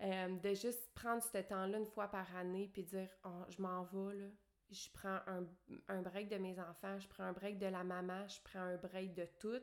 Euh, 0.00 0.36
de 0.36 0.54
juste 0.54 0.92
prendre 0.94 1.22
ce 1.22 1.38
temps-là 1.38 1.78
une 1.78 1.86
fois 1.86 2.08
par 2.08 2.34
année 2.34 2.68
puis 2.72 2.82
dire 2.82 3.08
oh, 3.24 3.44
je 3.50 3.60
m'en 3.60 3.84
vais 3.84 4.14
là. 4.14 4.26
Je 4.70 4.88
prends 4.94 5.20
un, 5.26 5.46
un, 5.88 6.00
break 6.00 6.30
de 6.30 6.38
mes 6.38 6.58
enfants, 6.58 6.98
je 6.98 7.06
prends 7.06 7.24
un 7.24 7.32
break 7.32 7.58
de 7.58 7.66
la 7.66 7.84
maman, 7.84 8.26
je 8.26 8.40
prends 8.42 8.60
un 8.60 8.76
break 8.78 9.12
de 9.12 9.26
tout, 9.38 9.60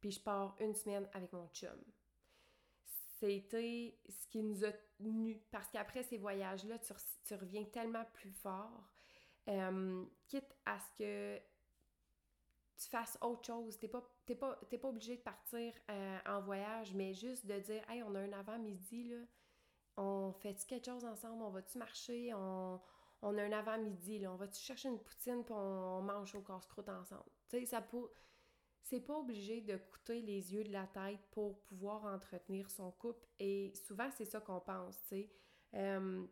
puis 0.00 0.10
je 0.10 0.20
pars 0.20 0.56
une 0.60 0.74
semaine 0.74 1.08
avec 1.12 1.32
mon 1.32 1.48
chum. 1.48 1.78
C'était 3.18 3.98
ce 4.08 4.26
qui 4.28 4.42
nous 4.42 4.64
a 4.64 4.72
tenus. 4.98 5.38
Parce 5.50 5.68
qu'après 5.70 6.02
ces 6.02 6.18
voyages-là, 6.18 6.78
tu, 6.78 7.34
reviens 7.34 7.64
tellement 7.64 8.04
plus 8.12 8.32
fort. 8.32 8.90
Euh, 9.48 10.04
quitte 10.26 10.54
à 10.66 10.78
ce 10.78 10.98
que 10.98 11.38
tu 12.76 12.88
fasses 12.90 13.16
autre 13.22 13.46
chose. 13.46 13.78
T'es 13.78 13.88
pas, 13.88 14.06
pas, 14.38 14.56
pas 14.56 14.88
obligé 14.88 15.16
de 15.16 15.22
partir 15.22 15.72
euh, 15.90 16.18
en 16.26 16.40
voyage, 16.42 16.92
mais 16.94 17.14
juste 17.14 17.46
de 17.46 17.58
dire 17.58 17.88
Hey, 17.88 18.02
on 18.02 18.14
a 18.14 18.20
un 18.20 18.32
avant-midi, 18.32 19.04
là 19.04 19.24
on 19.96 20.32
fait-tu 20.32 20.66
quelque 20.66 20.86
chose 20.86 21.04
ensemble? 21.04 21.42
On 21.42 21.50
va-tu 21.50 21.78
marcher? 21.78 22.34
On, 22.34 22.80
on 23.22 23.38
a 23.38 23.42
un 23.42 23.52
avant-midi, 23.52 24.26
On 24.26 24.36
va-tu 24.36 24.60
chercher 24.60 24.88
une 24.88 25.00
poutine 25.00 25.44
puis 25.44 25.54
on, 25.54 26.02
mange 26.02 26.34
au 26.34 26.42
casse-croûte 26.42 26.88
ensemble? 26.88 27.24
Tu 27.48 27.60
sais, 27.60 27.66
ça 27.66 27.80
peut... 27.80 28.10
C'est 28.88 29.00
pas 29.00 29.18
obligé 29.18 29.60
de 29.62 29.76
coûter 29.76 30.22
les 30.22 30.54
yeux 30.54 30.62
de 30.62 30.70
la 30.70 30.86
tête 30.86 31.18
pour 31.32 31.60
pouvoir 31.62 32.04
entretenir 32.04 32.70
son 32.70 32.92
couple 32.92 33.26
et 33.40 33.72
souvent 33.74 34.08
c'est 34.16 34.24
ça 34.24 34.40
qu'on 34.40 34.60
pense, 34.60 35.02
tu 35.02 35.08
sais. 35.08 35.30
Euh, 35.74 36.24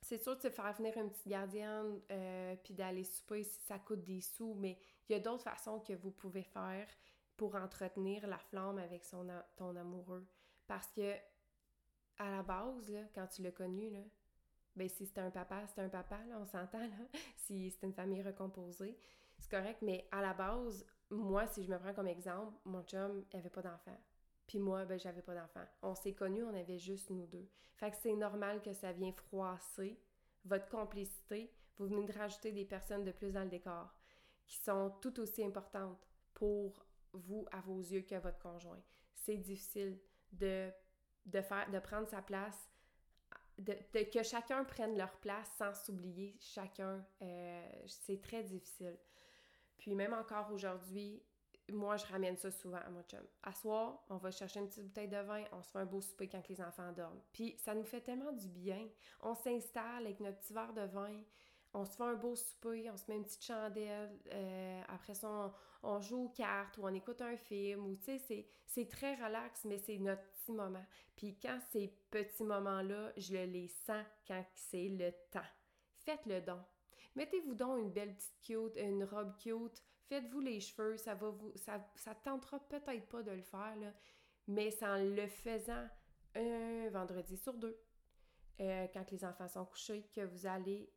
c'est 0.00 0.16
sûr 0.16 0.38
de 0.38 0.40
se 0.40 0.48
faire 0.48 0.72
venir 0.72 0.96
une 0.96 1.10
petite 1.10 1.28
gardienne 1.28 2.00
euh, 2.10 2.56
puis 2.64 2.72
d'aller 2.72 3.04
souper 3.04 3.44
si 3.44 3.60
ça 3.60 3.78
coûte 3.78 4.02
des 4.04 4.22
sous, 4.22 4.54
mais 4.54 4.78
il 5.06 5.12
y 5.12 5.14
a 5.16 5.20
d'autres 5.20 5.44
façons 5.44 5.80
que 5.80 5.92
vous 5.92 6.10
pouvez 6.10 6.44
faire 6.44 6.88
pour 7.36 7.54
entretenir 7.54 8.26
la 8.26 8.38
flamme 8.38 8.78
avec 8.78 9.04
son, 9.04 9.28
ton 9.58 9.76
amoureux. 9.76 10.26
Parce 10.66 10.90
que 10.92 11.12
à 12.16 12.30
la 12.30 12.42
base, 12.42 12.90
là, 12.90 13.02
quand 13.14 13.26
tu 13.26 13.42
l'as 13.42 13.52
connu, 13.52 13.92
ben 14.76 14.88
si 14.88 15.04
c'était 15.04 15.20
un 15.20 15.30
papa, 15.30 15.66
c'était 15.66 15.82
un 15.82 15.90
papa, 15.90 16.24
là, 16.24 16.38
on 16.40 16.46
s'entend, 16.46 16.80
là. 16.80 17.06
Si 17.36 17.70
c'était 17.70 17.86
une 17.86 17.92
famille 17.92 18.22
recomposée, 18.22 18.96
c'est 19.38 19.50
correct, 19.50 19.82
mais 19.82 20.08
à 20.10 20.22
la 20.22 20.32
base, 20.32 20.86
moi, 21.10 21.46
si 21.46 21.64
je 21.64 21.70
me 21.70 21.78
prends 21.78 21.94
comme 21.94 22.08
exemple, 22.08 22.56
mon 22.64 22.82
chum, 22.82 23.24
il 23.32 23.36
avait 23.36 23.50
pas 23.50 23.62
d'enfant. 23.62 23.98
Puis 24.46 24.58
moi, 24.58 24.84
ben 24.84 24.98
j'avais 24.98 25.22
pas 25.22 25.34
d'enfant. 25.34 25.64
On 25.82 25.94
s'est 25.94 26.14
connus, 26.14 26.42
on 26.42 26.54
avait 26.54 26.78
juste 26.78 27.10
nous 27.10 27.26
deux. 27.26 27.48
Fait 27.76 27.90
que 27.90 27.96
c'est 27.96 28.16
normal 28.16 28.60
que 28.62 28.72
ça 28.72 28.92
vienne 28.92 29.12
froisser 29.12 29.98
votre 30.44 30.68
complicité. 30.68 31.52
Vous 31.78 31.86
venez 31.86 32.06
de 32.06 32.12
rajouter 32.12 32.52
des 32.52 32.64
personnes 32.64 33.04
de 33.04 33.12
plus 33.12 33.32
dans 33.32 33.44
le 33.44 33.48
décor 33.48 33.94
qui 34.46 34.56
sont 34.58 34.92
tout 35.00 35.20
aussi 35.20 35.44
importantes 35.44 36.06
pour 36.34 36.84
vous 37.12 37.46
à 37.52 37.60
vos 37.60 37.78
yeux 37.78 38.02
que 38.02 38.16
votre 38.16 38.38
conjoint. 38.38 38.82
C'est 39.14 39.36
difficile 39.36 39.98
de 40.32 40.70
de, 41.26 41.40
faire, 41.40 41.66
prendre 41.82 42.08
sa 42.08 42.22
place, 42.22 42.68
de, 43.58 43.74
que 44.10 44.22
chacun 44.22 44.64
prenne 44.64 44.96
leur 44.96 45.12
place 45.20 45.50
sans 45.58 45.74
s'oublier 45.74 46.36
chacun. 46.40 47.04
Euh, 47.22 47.70
c'est 47.86 48.20
très 48.20 48.42
difficile. 48.42 48.96
Puis 49.80 49.94
même 49.94 50.12
encore 50.12 50.52
aujourd'hui, 50.52 51.22
moi, 51.72 51.96
je 51.96 52.06
ramène 52.06 52.36
ça 52.36 52.50
souvent 52.50 52.78
à 52.78 52.90
mon 52.90 53.02
chum. 53.02 53.20
À 53.42 53.52
soir, 53.52 54.04
on 54.08 54.16
va 54.16 54.30
chercher 54.30 54.60
une 54.60 54.68
petite 54.68 54.84
bouteille 54.84 55.08
de 55.08 55.16
vin, 55.18 55.44
on 55.52 55.62
se 55.62 55.70
fait 55.70 55.78
un 55.78 55.86
beau 55.86 56.00
souper 56.00 56.28
quand 56.28 56.46
les 56.48 56.60
enfants 56.60 56.92
dorment. 56.92 57.20
Puis 57.32 57.56
ça 57.58 57.74
nous 57.74 57.84
fait 57.84 58.00
tellement 58.00 58.32
du 58.32 58.48
bien. 58.48 58.88
On 59.20 59.34
s'installe 59.34 60.04
avec 60.04 60.20
notre 60.20 60.38
petit 60.38 60.52
verre 60.52 60.72
de 60.72 60.82
vin, 60.82 61.22
on 61.72 61.84
se 61.84 61.96
fait 61.96 62.04
un 62.04 62.14
beau 62.14 62.34
souper, 62.34 62.90
on 62.90 62.96
se 62.96 63.04
met 63.08 63.16
une 63.16 63.24
petite 63.24 63.44
chandelle, 63.44 64.18
euh, 64.32 64.82
après 64.88 65.14
ça, 65.14 65.54
on, 65.82 66.00
joue 66.00 66.24
aux 66.24 66.28
cartes 66.28 66.76
ou 66.78 66.86
on 66.86 66.94
écoute 66.94 67.22
un 67.22 67.36
film, 67.36 67.86
ou 67.86 67.96
tu 67.96 68.18
sais, 68.18 68.48
c'est 68.66 68.88
très 68.88 69.14
relax, 69.14 69.64
mais 69.64 69.78
c'est 69.78 69.98
notre 69.98 70.22
petit 70.32 70.52
moment. 70.52 70.84
Puis 71.16 71.38
quand 71.40 71.58
ces 71.72 71.88
petits 72.10 72.44
moments-là, 72.44 73.12
je 73.16 73.32
le 73.34 73.44
les 73.44 73.68
sens 73.68 74.04
quand 74.26 74.44
c'est 74.54 74.88
le 74.88 75.12
temps. 75.30 75.40
Faites-le 75.98 76.40
don. 76.40 76.60
Mettez-vous 77.16 77.54
donc 77.54 77.78
une 77.80 77.90
belle 77.90 78.14
petite 78.14 78.40
cute, 78.42 78.76
une 78.76 79.04
robe 79.04 79.36
cute, 79.38 79.82
faites-vous 80.08 80.40
les 80.40 80.60
cheveux, 80.60 80.96
ça 80.96 81.14
va 81.14 81.30
vous, 81.30 81.52
ça, 81.56 81.84
ça 81.96 82.14
tentera 82.14 82.60
peut-être 82.68 83.08
pas 83.08 83.22
de 83.22 83.32
le 83.32 83.42
faire, 83.42 83.76
mais 84.46 84.70
c'est 84.70 84.86
en 84.86 84.96
le 84.96 85.26
faisant 85.26 85.86
un 86.34 86.88
vendredi 86.90 87.36
sur 87.36 87.54
deux, 87.54 87.78
euh, 88.60 88.86
quand 88.92 89.10
les 89.10 89.24
enfants 89.24 89.48
sont 89.48 89.64
couchés, 89.64 90.08
que 90.14 90.20
vous 90.20 90.46
allez 90.46 90.92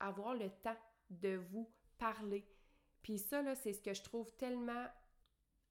avoir 0.00 0.34
le 0.34 0.50
temps 0.50 0.76
de 1.10 1.36
vous 1.36 1.72
parler. 1.98 2.46
Puis 3.02 3.18
ça, 3.18 3.54
c'est 3.54 3.72
ce 3.72 3.82
que 3.82 3.94
je 3.94 4.02
trouve 4.02 4.30
tellement 4.36 4.86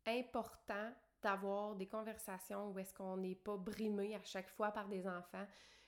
important 0.05 0.93
d'avoir 1.21 1.75
des 1.75 1.87
conversations 1.87 2.71
où 2.71 2.79
est-ce 2.79 2.93
qu'on 2.93 3.17
n'est 3.17 3.35
pas 3.35 3.57
brimé 3.57 4.15
à 4.15 4.23
chaque 4.23 4.49
fois 4.49 4.71
par 4.71 4.87
des 4.89 5.07
enfants. 5.07 5.47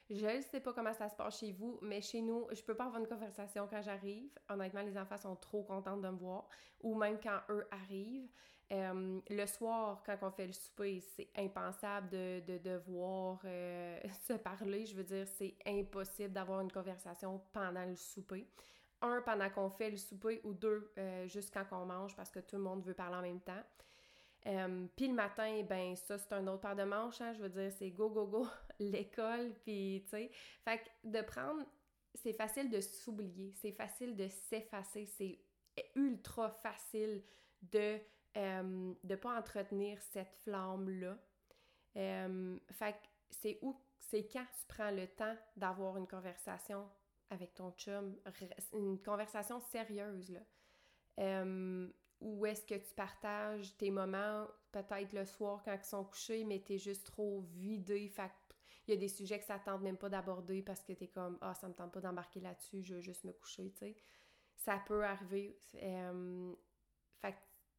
Je 0.10 0.28
ne 0.28 0.42
sais 0.42 0.60
pas 0.60 0.72
comment 0.72 0.94
ça 0.94 1.10
se 1.10 1.16
passe 1.16 1.40
chez 1.40 1.52
vous, 1.52 1.80
mais 1.82 2.00
chez 2.00 2.22
nous, 2.22 2.48
je 2.52 2.62
peux 2.62 2.76
pas 2.76 2.86
avoir 2.86 3.02
une 3.02 3.08
conversation 3.08 3.68
quand 3.68 3.82
j'arrive. 3.82 4.30
Honnêtement, 4.50 4.84
les 4.84 4.98
enfants 4.98 5.18
sont 5.18 5.36
trop 5.36 5.64
contents 5.64 5.98
de 5.98 6.08
me 6.08 6.16
voir, 6.16 6.48
ou 6.82 6.96
même 6.96 7.20
quand 7.20 7.40
eux 7.50 7.66
arrivent. 7.72 8.30
Euh, 8.72 9.20
le 9.30 9.46
soir, 9.48 10.04
quand 10.06 10.18
on 10.22 10.30
fait 10.32 10.46
le 10.46 10.54
souper, 10.54 11.00
c'est 11.00 11.30
impensable 11.36 12.10
de, 12.10 12.42
de 12.48 12.58
devoir 12.60 13.40
euh, 13.46 14.00
se 14.28 14.34
parler. 14.34 14.86
Je 14.86 14.96
veux 14.96 15.04
dire, 15.04 15.28
c'est 15.28 15.56
impossible 15.66 16.34
d'avoir 16.34 16.62
une 16.62 16.72
conversation 16.72 17.42
pendant 17.52 17.86
le 17.86 17.96
souper. 17.96 18.48
Un, 19.02 19.22
pendant 19.22 19.50
qu'on 19.50 19.70
fait 19.72 19.90
le 19.90 19.98
souper, 19.98 20.40
ou 20.44 20.54
deux, 20.54 20.92
euh, 21.00 21.28
juste 21.28 21.52
quand 21.52 21.66
on 21.72 21.86
mange, 21.86 22.16
parce 22.16 22.30
que 22.32 22.40
tout 22.40 22.58
le 22.58 22.64
monde 22.64 22.84
veut 22.84 22.94
parler 22.94 23.16
en 23.18 23.22
même 23.22 23.42
temps. 23.42 23.64
Puis 24.96 25.08
le 25.08 25.14
matin, 25.14 25.64
ben 25.68 25.96
ça, 25.96 26.18
c'est 26.18 26.34
un 26.34 26.46
autre 26.48 26.62
paire 26.62 26.76
de 26.76 26.84
manches, 26.84 27.20
hein. 27.20 27.34
je 27.34 27.42
veux 27.42 27.50
dire, 27.50 27.72
c'est 27.72 27.90
go, 27.90 28.10
go, 28.10 28.28
go, 28.28 28.48
l'école, 28.80 29.54
puis 29.64 30.04
tu 30.06 30.10
sais. 30.12 30.32
Fait 30.64 30.78
que 30.78 31.10
de 31.10 31.22
prendre, 31.22 31.66
c'est 32.14 32.34
facile 32.34 32.70
de 32.70 32.80
s'oublier, 32.80 33.54
c'est 33.56 33.72
facile 33.72 34.16
de 34.16 34.28
s'effacer, 34.28 35.08
c'est 35.08 35.40
ultra 35.96 36.52
facile 36.52 37.24
de 37.64 38.00
euh, 38.38 38.94
ne 39.04 39.16
pas 39.16 39.38
entretenir 39.38 40.00
cette 40.02 40.36
flamme-là. 40.44 41.18
Euh, 41.98 42.60
fait 42.72 42.96
c'est 43.30 43.58
où, 43.62 43.82
c'est 44.00 44.28
quand 44.28 44.46
tu 44.60 44.66
prends 44.68 44.92
le 44.92 45.08
temps 45.08 45.36
d'avoir 45.58 45.98
une 45.98 46.08
conversation 46.08 46.88
avec 47.32 47.56
ton 47.56 47.72
chum, 47.72 48.16
une 48.74 49.02
conversation 49.02 49.60
sérieuse, 49.60 50.30
là. 50.30 50.40
Euh, 51.20 51.90
où 52.22 52.46
est-ce 52.46 52.66
que 52.66 52.76
tu 52.76 52.94
partages 52.96 53.76
tes 53.78 53.92
moments, 53.92 54.48
peut-être 54.72 55.14
le 55.14 55.26
soir 55.26 55.62
quand 55.64 55.74
ils 55.74 55.84
sont 55.84 56.06
couchés, 56.06 56.44
mais 56.44 56.60
t'es 56.60 56.78
juste 56.78 57.06
trop 57.06 57.42
vidé, 57.42 58.08
fait 58.10 58.32
il 58.88 58.94
y 58.94 58.98
a 58.98 59.00
des 59.00 59.08
sujets 59.08 59.40
que 59.40 59.46
ça 59.46 59.58
tente 59.58 59.82
même 59.82 59.98
pas 59.98 60.10
d'aborder 60.10 60.62
parce 60.62 60.84
que 60.84 60.94
t'es 60.94 61.08
comme 61.08 61.40
«Ah, 61.42 61.56
ça 61.56 61.68
me 61.68 61.74
tente 61.74 61.92
pas 61.92 62.02
d'embarquer 62.02 62.40
là-dessus, 62.40 62.84
je 62.84 62.96
veux 62.96 63.02
juste 63.02 63.24
me 63.24 63.34
coucher», 63.34 63.72
tu 63.74 63.80
sais. 63.80 63.96
Ça 64.58 64.80
peut 64.86 65.04
arriver. 65.04 65.60
Euh, 65.82 66.54
fait 67.20 67.36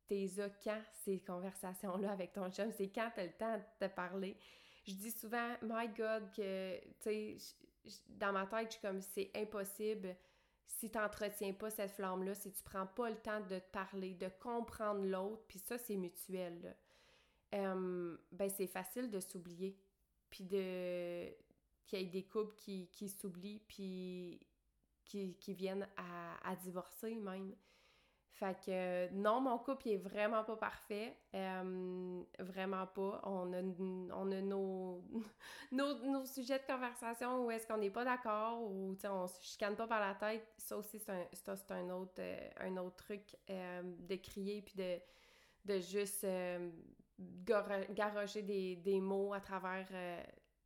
t'es 0.09 0.29
quand 0.63 0.83
ces 1.05 1.21
conversations-là 1.21 2.11
avec 2.11 2.33
ton 2.33 2.51
chum? 2.51 2.73
C'est 2.73 2.91
quand 2.91 3.11
t'as 3.15 3.25
le 3.25 3.33
temps 3.33 3.57
de 3.57 3.87
te 3.87 3.93
parler? 3.93 4.37
Je 4.85 4.95
dis 4.95 5.13
souvent, 5.13 5.57
my 5.63 5.89
God, 5.89 6.31
que, 6.33 6.81
tu 7.01 7.39
sais, 7.39 7.39
dans 8.09 8.33
ma 8.33 8.47
tête, 8.47 8.67
je 8.67 8.73
suis 8.73 8.81
comme, 8.81 9.01
c'est 9.01 9.31
impossible 9.35 10.17
si 10.67 10.91
tu 10.91 10.99
n'entretiens 10.99 11.53
pas 11.53 11.71
cette 11.71 11.93
flamme-là, 11.93 12.35
si 12.35 12.53
tu 12.53 12.63
prends 12.63 12.87
pas 12.87 13.11
le 13.11 13.17
temps 13.17 13.41
de 13.41 13.59
te 13.59 13.71
parler, 13.71 14.15
de 14.15 14.29
comprendre 14.41 15.05
l'autre, 15.05 15.43
puis 15.49 15.59
ça, 15.59 15.79
c'est 15.79 15.97
mutuel, 15.97 16.77
ben 17.53 18.51
c'est 18.51 18.67
facile 18.67 19.11
de 19.11 19.21
s'oublier. 19.21 19.79
Puis 20.29 20.45
de... 20.45 21.29
qu'il 21.87 22.01
y 22.01 22.03
ait 22.03 22.07
des 22.07 22.25
couples 22.25 22.55
qui, 22.57 23.09
s'oublient 23.09 23.61
puis 23.61 24.41
qui, 25.05 25.55
viennent 25.55 25.89
à, 25.97 26.57
divorcer 26.57 27.15
même. 27.15 27.55
Fait 28.39 28.55
que 28.67 29.11
non, 29.15 29.41
mon 29.41 29.57
couple 29.57 29.89
il 29.89 29.93
est 29.95 29.97
vraiment 29.97 30.45
pas 30.45 30.57
parfait. 30.57 31.17
Euh, 31.35 32.23
vraiment 32.39 32.87
pas. 32.87 33.23
On 33.25 33.51
a, 33.55 33.63
on 34.15 34.31
a 34.31 34.41
nos, 34.43 35.03
nos, 35.73 35.95
nos, 36.05 36.27
sujets 36.27 36.59
de 36.59 36.67
conversation 36.67 37.47
où 37.47 37.51
est-ce 37.51 37.67
qu'on 37.67 37.79
n'est 37.79 37.91
pas 37.91 38.05
d'accord 38.05 38.61
ou 38.63 38.95
on 39.05 39.27
se 39.27 39.41
chicane 39.41 39.75
pas 39.75 39.87
par 39.87 40.01
la 40.01 40.15
tête. 40.15 40.47
Ça 40.59 40.77
aussi, 40.77 40.99
c'est 40.99 41.11
un, 41.11 41.77
un, 41.77 41.91
autre, 41.91 42.13
euh, 42.19 42.49
un 42.61 42.77
autre 42.77 42.97
truc 42.97 43.23
euh, 43.49 43.83
de 43.83 44.17
crier 44.17 44.61
puis 44.61 44.75
de, 44.77 44.99
de 45.65 45.81
juste 45.81 46.27
garocher 47.89 48.43
des, 48.43 48.77
des, 48.77 49.01
mots 49.01 49.33
à 49.33 49.41
travers 49.41 49.87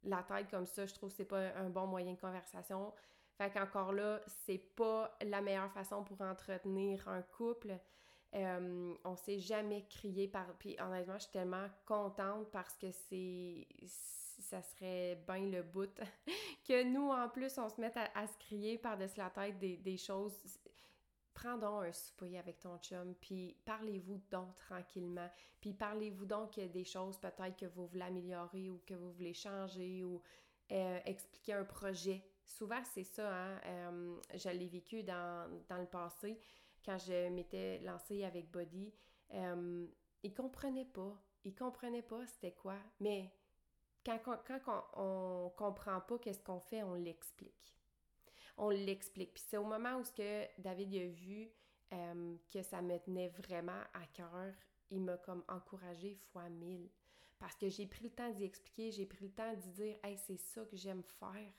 la 0.03 0.23
tête 0.25 0.51
comme 0.51 0.67
ça. 0.67 0.87
Je 0.87 0.95
trouve 0.95 1.11
que 1.11 1.17
c'est 1.17 1.25
pas 1.25 1.55
un 1.57 1.71
bon 1.71 1.87
moyen 1.87 2.15
de 2.15 2.21
conversation. 2.21 2.93
Fait 3.41 3.51
qu'encore 3.51 3.95
là, 3.95 4.21
c'est 4.45 4.59
pas 4.59 5.17
la 5.23 5.41
meilleure 5.41 5.73
façon 5.73 6.05
pour 6.05 6.21
entretenir 6.21 7.09
un 7.09 7.23
couple. 7.23 7.73
Euh, 8.35 8.95
on 9.03 9.17
s'est 9.17 9.39
jamais 9.39 9.87
crié 9.89 10.29
par. 10.29 10.53
Puis 10.59 10.77
honnêtement, 10.79 11.15
je 11.15 11.23
suis 11.23 11.33
tellement 11.33 11.67
contente 11.87 12.51
parce 12.51 12.77
que 12.77 12.91
c'est. 12.91 13.67
Ça 13.87 14.61
serait 14.61 15.25
bien 15.27 15.47
le 15.47 15.63
bout 15.63 15.89
que 16.69 16.83
nous, 16.83 17.09
en 17.09 17.31
plus, 17.31 17.57
on 17.57 17.71
se 17.71 17.81
mette 17.81 17.97
à, 17.97 18.27
se 18.27 18.37
crier 18.37 18.77
par-dessus 18.77 19.19
la 19.19 19.31
tête 19.31 19.59
des, 19.59 19.79
des, 19.79 19.97
choses. 19.97 20.35
Prends 21.33 21.57
donc 21.57 21.85
un 21.85 21.93
souper 21.93 22.39
avec 22.39 22.61
ton 22.61 22.77
chum, 22.77 23.15
puis 23.23 23.57
parlez-vous 23.65 24.21
donc 24.31 24.55
tranquillement. 24.57 25.31
Puis 25.63 25.73
parlez-vous 25.73 26.27
donc 26.27 26.61
des 26.61 26.85
choses 26.85 27.17
peut-être 27.17 27.57
que 27.57 27.67
vous 27.67 27.87
voulez 27.87 28.03
améliorer 28.03 28.69
ou 28.69 28.83
que 28.87 28.93
vous 28.93 29.13
voulez 29.13 29.33
changer 29.33 30.05
ou 30.05 30.21
euh, 30.73 30.99
expliquer 31.07 31.55
un 31.55 31.65
projet 31.65 32.23
souvent, 32.51 32.83
c'est 32.93 33.05
ça, 33.05 33.33
hein? 33.33 33.61
Euh, 33.67 34.69
vécu 34.69 35.03
dans, 35.03 35.49
le 35.71 35.87
passé, 35.87 36.39
quand 36.85 36.99
je 36.99 37.29
m'étais 37.31 37.79
lancée 37.81 38.25
avec 38.25 38.51
Body. 38.51 38.93
Euh, 39.33 39.87
ils 40.23 40.35
comprenaient 40.35 40.85
pas. 40.85 41.17
Ils 41.45 41.55
comprenaient 41.55 42.03
pas 42.03 42.27
c'était 42.27 42.53
quoi. 42.53 42.77
Mais 43.01 43.33
quand, 44.05 44.19
quand, 44.47 44.85
on, 44.95 45.51
comprend 45.57 46.01
pas 46.01 46.19
qu'est-ce 46.19 46.43
qu'on 46.43 46.61
fait, 46.61 46.83
on 46.83 46.95
l'explique. 46.95 47.77
On 48.57 48.71
l'explique. 48.71 49.33
Puis 49.33 49.45
c'est 49.47 49.57
au 49.57 49.65
moment 49.65 49.97
où 49.97 50.05
ce 50.05 50.13
que 50.13 50.61
David 50.61 50.95
a 50.95 51.07
vu 51.07 51.51
euh, 51.93 52.37
que 52.51 52.63
ça 52.63 52.83
me 52.83 52.99
tenait 52.99 53.29
vraiment 53.29 53.81
à 53.95 54.07
cœur, 54.13 54.53
il 54.91 55.03
m'a 55.03 55.17
comme 55.19 55.45
encouragé 55.49 56.15
fois 56.33 56.49
mille. 56.49 56.91
Parce 57.39 57.57
que 57.57 57.71
j'ai 57.71 57.87
pris 57.87 58.05
le 58.05 58.11
temps 58.11 58.31
d'y 58.31 58.45
expliquer, 58.45 58.93
j'ai 58.93 59.07
pris 59.07 59.25
le 59.25 59.33
temps 59.33 59.55
d'y 59.55 59.71
dire 59.71 59.97
Hey, 60.03 60.19
c'est 60.19 60.37
ça 60.37 60.65
que 60.67 60.77
j'aime 60.77 61.03
faire. 61.03 61.53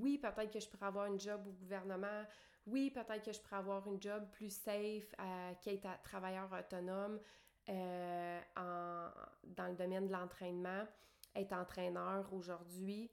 Oui, 0.00 0.18
peut-être 0.18 0.52
que 0.52 0.60
je 0.60 0.68
pourrais 0.68 0.86
avoir 0.86 1.10
un 1.10 1.18
job 1.18 1.46
au 1.46 1.52
gouvernement. 1.52 2.24
Oui, 2.66 2.90
peut-être 2.90 3.22
que 3.24 3.32
je 3.32 3.40
pourrais 3.40 3.56
avoir 3.56 3.86
un 3.88 4.00
job 4.00 4.24
plus 4.32 4.50
safe, 4.50 5.14
euh, 5.20 5.54
qui 5.60 5.70
est 5.70 5.86
travailleur 6.02 6.50
autonome 6.52 7.20
euh, 7.68 8.40
dans 8.56 9.66
le 9.68 9.74
domaine 9.74 10.06
de 10.06 10.12
l'entraînement, 10.12 10.84
être 11.34 11.52
entraîneur 11.52 12.32
aujourd'hui. 12.32 13.10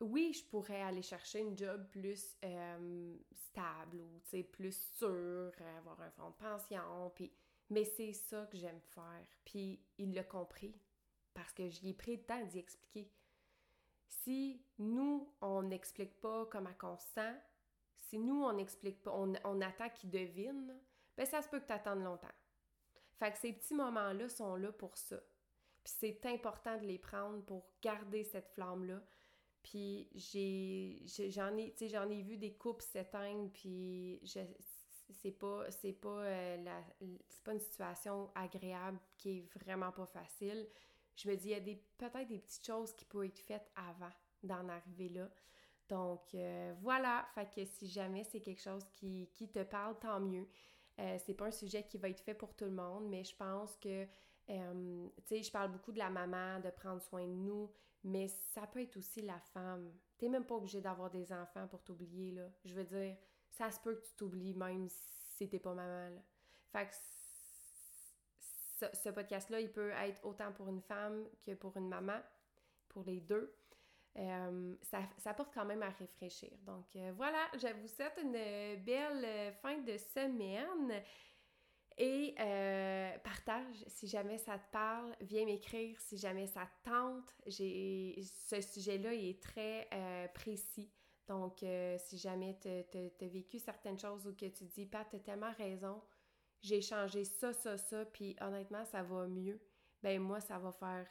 Oui, 0.00 0.32
je 0.32 0.44
pourrais 0.44 0.80
aller 0.80 1.02
chercher 1.02 1.42
un 1.42 1.54
job 1.54 1.86
plus 1.90 2.36
euh, 2.44 3.16
stable 3.34 4.00
ou 4.00 4.42
plus 4.52 4.76
sûr, 4.96 5.52
avoir 5.78 6.00
un 6.00 6.10
fonds 6.10 6.30
de 6.30 6.36
pension, 6.36 7.12
puis 7.14 7.32
mais 7.70 7.84
c'est 7.84 8.12
ça 8.12 8.46
que 8.46 8.56
j'aime 8.56 8.80
faire. 8.80 9.26
Puis 9.44 9.80
il 9.98 10.12
l'a 10.14 10.24
compris 10.24 10.74
parce 11.34 11.52
que 11.52 11.68
j'y 11.68 11.90
ai 11.90 11.94
pris 11.94 12.16
le 12.16 12.22
temps 12.22 12.44
d'y 12.44 12.58
expliquer. 12.58 13.10
Si 14.10 14.60
nous, 14.78 15.32
on 15.40 15.62
n'explique 15.62 16.20
pas 16.20 16.46
comment 16.46 16.74
on 16.82 16.96
se 16.98 17.06
sent, 17.14 17.36
si 18.10 18.18
nous, 18.18 18.42
on 18.42 18.52
n'explique 18.52 19.02
pas, 19.02 19.12
on, 19.12 19.60
attend 19.60 19.88
qu'ils 19.88 20.10
devinent, 20.10 20.76
ben 21.16 21.24
ça 21.24 21.40
se 21.40 21.48
peut 21.48 21.60
que 21.60 21.66
tu 21.66 21.72
attendes 21.72 22.02
longtemps. 22.02 22.26
Fait 23.18 23.30
que 23.30 23.38
ces 23.38 23.52
petits 23.52 23.74
moments-là 23.74 24.28
sont 24.28 24.56
là 24.56 24.72
pour 24.72 24.96
ça. 24.98 25.16
Puis 25.84 25.94
c'est 25.96 26.26
important 26.26 26.76
de 26.76 26.86
les 26.86 26.98
prendre 26.98 27.42
pour 27.44 27.70
garder 27.80 28.24
cette 28.24 28.48
flamme-là. 28.48 29.00
Puis 29.62 30.10
j'en 31.28 31.56
ai, 31.56 32.22
vu 32.22 32.36
des 32.36 32.54
couples 32.54 32.82
s'éteindre 32.82 33.50
puis 33.52 34.20
c'est 34.24 35.32
pas 35.32 35.66
pas 36.00 36.22
euh, 36.24 36.80
pas 37.44 37.52
une 37.52 37.60
situation 37.60 38.30
agréable 38.34 38.98
qui 39.18 39.38
est 39.38 39.58
vraiment 39.58 39.92
pas 39.92 40.06
facile 40.06 40.66
je 41.22 41.28
me 41.28 41.36
dis, 41.36 41.48
il 41.48 41.50
y 41.50 41.54
a 41.54 41.76
peut-être 41.98 42.28
des 42.28 42.38
petites 42.38 42.66
choses 42.66 42.92
qui 42.94 43.04
peuvent 43.04 43.24
être 43.24 43.38
faites 43.38 43.70
avant 43.76 44.12
d'en 44.42 44.68
arriver 44.68 45.08
là. 45.08 45.28
Donc 45.88 46.34
euh, 46.34 46.72
voilà, 46.80 47.26
fait 47.34 47.50
que 47.52 47.64
si 47.64 47.88
jamais 47.88 48.24
c'est 48.24 48.40
quelque 48.40 48.62
chose 48.62 48.84
qui, 48.92 49.28
te 49.52 49.62
parle, 49.64 49.98
tant 49.98 50.20
mieux. 50.20 50.46
Euh, 50.98 51.18
c'est 51.24 51.34
pas 51.34 51.46
un 51.46 51.50
sujet 51.50 51.82
qui 51.82 51.98
va 51.98 52.08
être 52.08 52.20
fait 52.20 52.34
pour 52.34 52.54
tout 52.54 52.64
le 52.64 52.70
monde, 52.70 53.08
mais 53.08 53.24
je 53.24 53.34
pense 53.34 53.76
que, 53.76 54.06
euh, 54.50 55.08
tu 55.16 55.22
sais, 55.26 55.42
je 55.42 55.50
parle 55.50 55.72
beaucoup 55.72 55.92
de 55.92 55.98
la 55.98 56.10
maman, 56.10 56.60
de 56.60 56.70
prendre 56.70 57.00
soin 57.00 57.26
de 57.26 57.32
nous, 57.32 57.70
mais 58.04 58.28
ça 58.28 58.66
peut 58.66 58.82
être 58.82 58.96
aussi 58.96 59.22
la 59.22 59.40
femme. 59.52 59.90
T'es 60.18 60.28
même 60.28 60.44
pas 60.44 60.56
obligé 60.56 60.80
d'avoir 60.80 61.10
des 61.10 61.32
enfants 61.32 61.66
pour 61.68 61.82
t'oublier, 61.82 62.32
là. 62.32 62.48
Je 62.64 62.74
veux 62.74 62.84
dire, 62.84 63.16
ça 63.50 63.70
se 63.70 63.80
peut 63.80 63.94
que 63.94 64.06
tu 64.06 64.14
t'oublies 64.14 64.54
même 64.54 64.88
si 64.88 65.48
t'es 65.48 65.58
pas 65.58 65.74
maman, 65.74 66.14
là. 66.14 66.22
Fait 66.72 66.86
que 66.86 66.94
ce, 68.92 69.08
podcast-là, 69.10 69.60
il 69.60 69.70
peut 69.70 69.90
être 69.90 70.24
autant 70.24 70.52
pour 70.52 70.68
une 70.68 70.80
femme 70.80 71.26
que 71.44 71.52
pour 71.54 71.76
une 71.76 71.88
maman, 71.88 72.20
pour 72.88 73.04
les 73.04 73.20
deux. 73.20 73.54
Euh, 74.18 74.74
ça, 74.82 75.34
porte 75.34 75.52
quand 75.54 75.64
même 75.64 75.82
à 75.82 75.90
réfléchir. 75.90 76.50
Donc 76.66 76.96
euh, 76.96 77.12
voilà, 77.16 77.48
je 77.54 77.68
vous 77.80 77.88
souhaite 77.88 78.18
une 78.20 78.32
belle 78.32 79.24
euh, 79.24 79.52
fin 79.52 79.78
de 79.78 79.96
semaine. 79.96 81.02
Et 82.02 82.34
partage 83.22 83.76
si 83.86 84.06
jamais 84.08 84.38
ça 84.38 84.58
te 84.58 84.70
parle, 84.72 85.14
viens 85.20 85.44
m'écrire 85.44 86.00
si 86.00 86.16
jamais 86.16 86.46
ça 86.46 86.62
te 86.64 86.88
tente. 86.88 87.30
Ce 87.46 88.60
sujet-là 88.62 89.12
est 89.12 89.42
très 89.42 89.86
précis. 90.32 90.90
Donc, 91.28 91.62
si 91.98 92.16
jamais 92.16 92.58
tu 92.58 92.68
as 92.68 93.28
vécu 93.28 93.58
certaines 93.58 93.98
choses 93.98 94.26
ou 94.26 94.34
que 94.34 94.46
tu 94.46 94.64
dis, 94.64 94.86
Pat, 94.86 95.06
tu 95.10 95.16
as 95.16 95.18
tellement 95.18 95.52
raison, 95.58 96.00
j'ai 96.62 96.80
changé 96.80 97.24
ça, 97.24 97.52
ça, 97.52 97.78
ça, 97.78 98.04
puis 98.04 98.36
honnêtement, 98.40 98.84
ça 98.84 99.02
va 99.02 99.26
mieux, 99.26 99.60
ben 100.02 100.20
moi, 100.20 100.40
ça 100.40 100.58
va 100.58 100.72
faire 100.72 101.06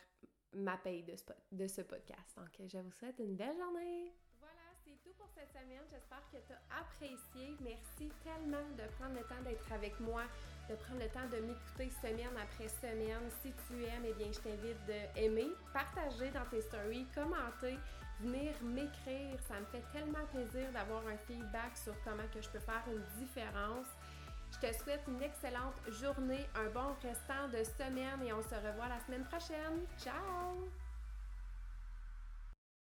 ma 0.53 0.77
paye 0.77 1.03
de 1.03 1.15
ce, 1.15 1.23
de 1.51 1.83
podcast. 1.83 2.37
Donc, 2.37 2.49
je 2.67 2.77
vous 2.77 2.91
souhaite 2.91 3.19
une 3.19 3.35
belle 3.35 3.57
journée! 3.57 4.13
Voilà, 4.39 4.73
c'est 4.83 4.97
tout 5.03 5.13
pour 5.17 5.29
cette 5.35 5.51
semaine. 5.51 5.83
J'espère 5.91 6.23
que 6.31 6.37
tu 6.37 6.53
as 6.53 6.79
apprécié. 6.79 7.55
Merci 7.61 8.11
tellement 8.23 8.67
de 8.77 8.87
prendre 8.97 9.15
le 9.15 9.23
temps 9.25 9.41
d'être 9.43 9.71
avec 9.71 9.99
moi, 9.99 10.23
de 10.69 10.75
prendre 10.75 11.01
le 11.01 11.09
temps 11.09 11.27
de 11.31 11.41
m'écouter 11.45 11.89
semaine 12.01 12.35
après 12.41 12.67
semaine. 12.67 13.29
Si 13.41 13.53
tu 13.67 13.83
aimes, 13.83 14.05
eh 14.05 14.13
bien, 14.13 14.31
je 14.31 14.39
t'invite 14.39 14.85
d'aimer, 14.85 15.49
partager 15.73 16.31
dans 16.31 16.45
tes 16.49 16.61
stories, 16.61 17.05
commenter, 17.13 17.77
venir 18.21 18.53
m'écrire. 18.63 19.39
Ça 19.47 19.59
me 19.59 19.65
fait 19.65 19.83
tellement 19.93 20.25
plaisir 20.31 20.71
d'avoir 20.71 21.05
un 21.07 21.17
feedback 21.17 21.77
sur 21.77 21.93
comment 22.03 22.27
que 22.33 22.41
je 22.41 22.49
peux 22.49 22.59
faire 22.59 22.83
une 22.87 23.03
différence. 23.23 23.87
Je 24.51 24.67
te 24.67 24.73
souhaite 24.73 25.03
une 25.07 25.21
excellente 25.21 25.75
journée, 25.87 26.47
un 26.55 26.69
bon 26.69 26.95
restant 27.01 27.47
de 27.51 27.63
semaine 27.63 28.21
et 28.25 28.33
on 28.33 28.41
se 28.41 28.55
revoit 28.55 28.87
la 28.89 28.99
semaine 29.05 29.25
prochaine. 29.25 29.85
Ciao! 29.97 30.69